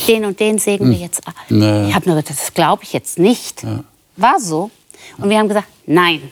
[0.07, 1.03] den und den sägen wir mhm.
[1.03, 1.35] jetzt ab.
[1.49, 1.89] Nee.
[1.89, 3.63] Ich habe nur gesagt, das glaube ich jetzt nicht.
[3.63, 3.83] Ja.
[4.15, 4.71] War so.
[5.17, 6.31] Und wir haben gesagt, nein,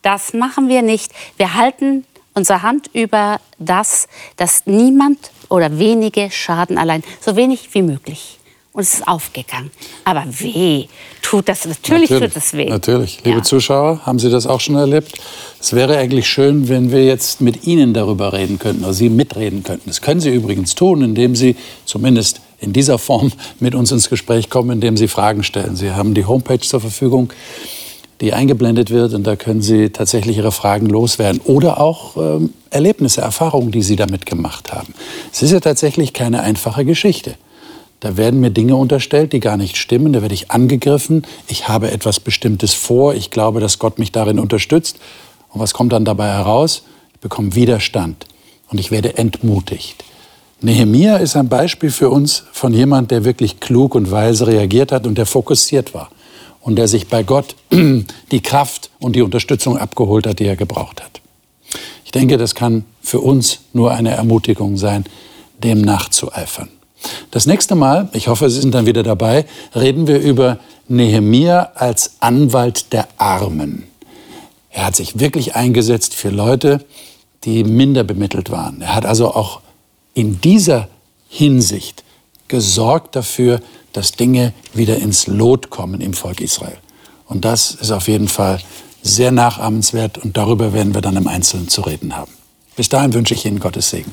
[0.00, 1.12] das machen wir nicht.
[1.36, 2.04] Wir halten
[2.34, 8.37] unsere Hand über das, dass niemand oder wenige schaden allein, so wenig wie möglich
[8.78, 9.72] und es ist aufgegangen.
[10.04, 10.86] Aber weh,
[11.20, 12.70] tut das, natürlich, natürlich tut das weh.
[12.70, 13.18] Natürlich.
[13.24, 13.42] Liebe ja.
[13.42, 15.18] Zuschauer, haben Sie das auch schon erlebt?
[15.60, 19.64] Es wäre eigentlich schön, wenn wir jetzt mit Ihnen darüber reden könnten, oder Sie mitreden
[19.64, 19.90] könnten.
[19.90, 21.56] Das können Sie übrigens tun, indem Sie
[21.86, 25.74] zumindest in dieser Form mit uns ins Gespräch kommen, indem Sie Fragen stellen.
[25.74, 27.32] Sie haben die Homepage zur Verfügung,
[28.20, 31.40] die eingeblendet wird, und da können Sie tatsächlich Ihre Fragen loswerden.
[31.46, 34.94] Oder auch ähm, Erlebnisse, Erfahrungen, die Sie damit gemacht haben.
[35.32, 37.34] Es ist ja tatsächlich keine einfache Geschichte.
[38.00, 40.12] Da werden mir Dinge unterstellt, die gar nicht stimmen.
[40.12, 41.26] Da werde ich angegriffen.
[41.48, 43.14] Ich habe etwas Bestimmtes vor.
[43.14, 44.98] Ich glaube, dass Gott mich darin unterstützt.
[45.50, 46.82] Und was kommt dann dabei heraus?
[47.14, 48.26] Ich bekomme Widerstand
[48.70, 50.04] und ich werde entmutigt.
[50.60, 55.06] Nehemia ist ein Beispiel für uns von jemand, der wirklich klug und weise reagiert hat
[55.06, 56.10] und der fokussiert war
[56.60, 61.02] und der sich bei Gott die Kraft und die Unterstützung abgeholt hat, die er gebraucht
[61.02, 61.20] hat.
[62.04, 65.04] Ich denke, das kann für uns nur eine Ermutigung sein,
[65.62, 66.68] dem nachzueifern.
[67.30, 72.16] Das nächste Mal, ich hoffe, Sie sind dann wieder dabei, reden wir über Nehemia als
[72.20, 73.84] Anwalt der Armen.
[74.70, 76.84] Er hat sich wirklich eingesetzt für Leute,
[77.44, 78.80] die minder bemittelt waren.
[78.80, 79.60] Er hat also auch
[80.14, 80.88] in dieser
[81.28, 82.04] Hinsicht
[82.48, 83.60] gesorgt dafür,
[83.92, 86.78] dass Dinge wieder ins Lot kommen im Volk Israel.
[87.26, 88.60] Und das ist auf jeden Fall
[89.02, 92.32] sehr nachahmenswert und darüber werden wir dann im Einzelnen zu reden haben.
[92.76, 94.12] Bis dahin wünsche ich Ihnen Gottes Segen.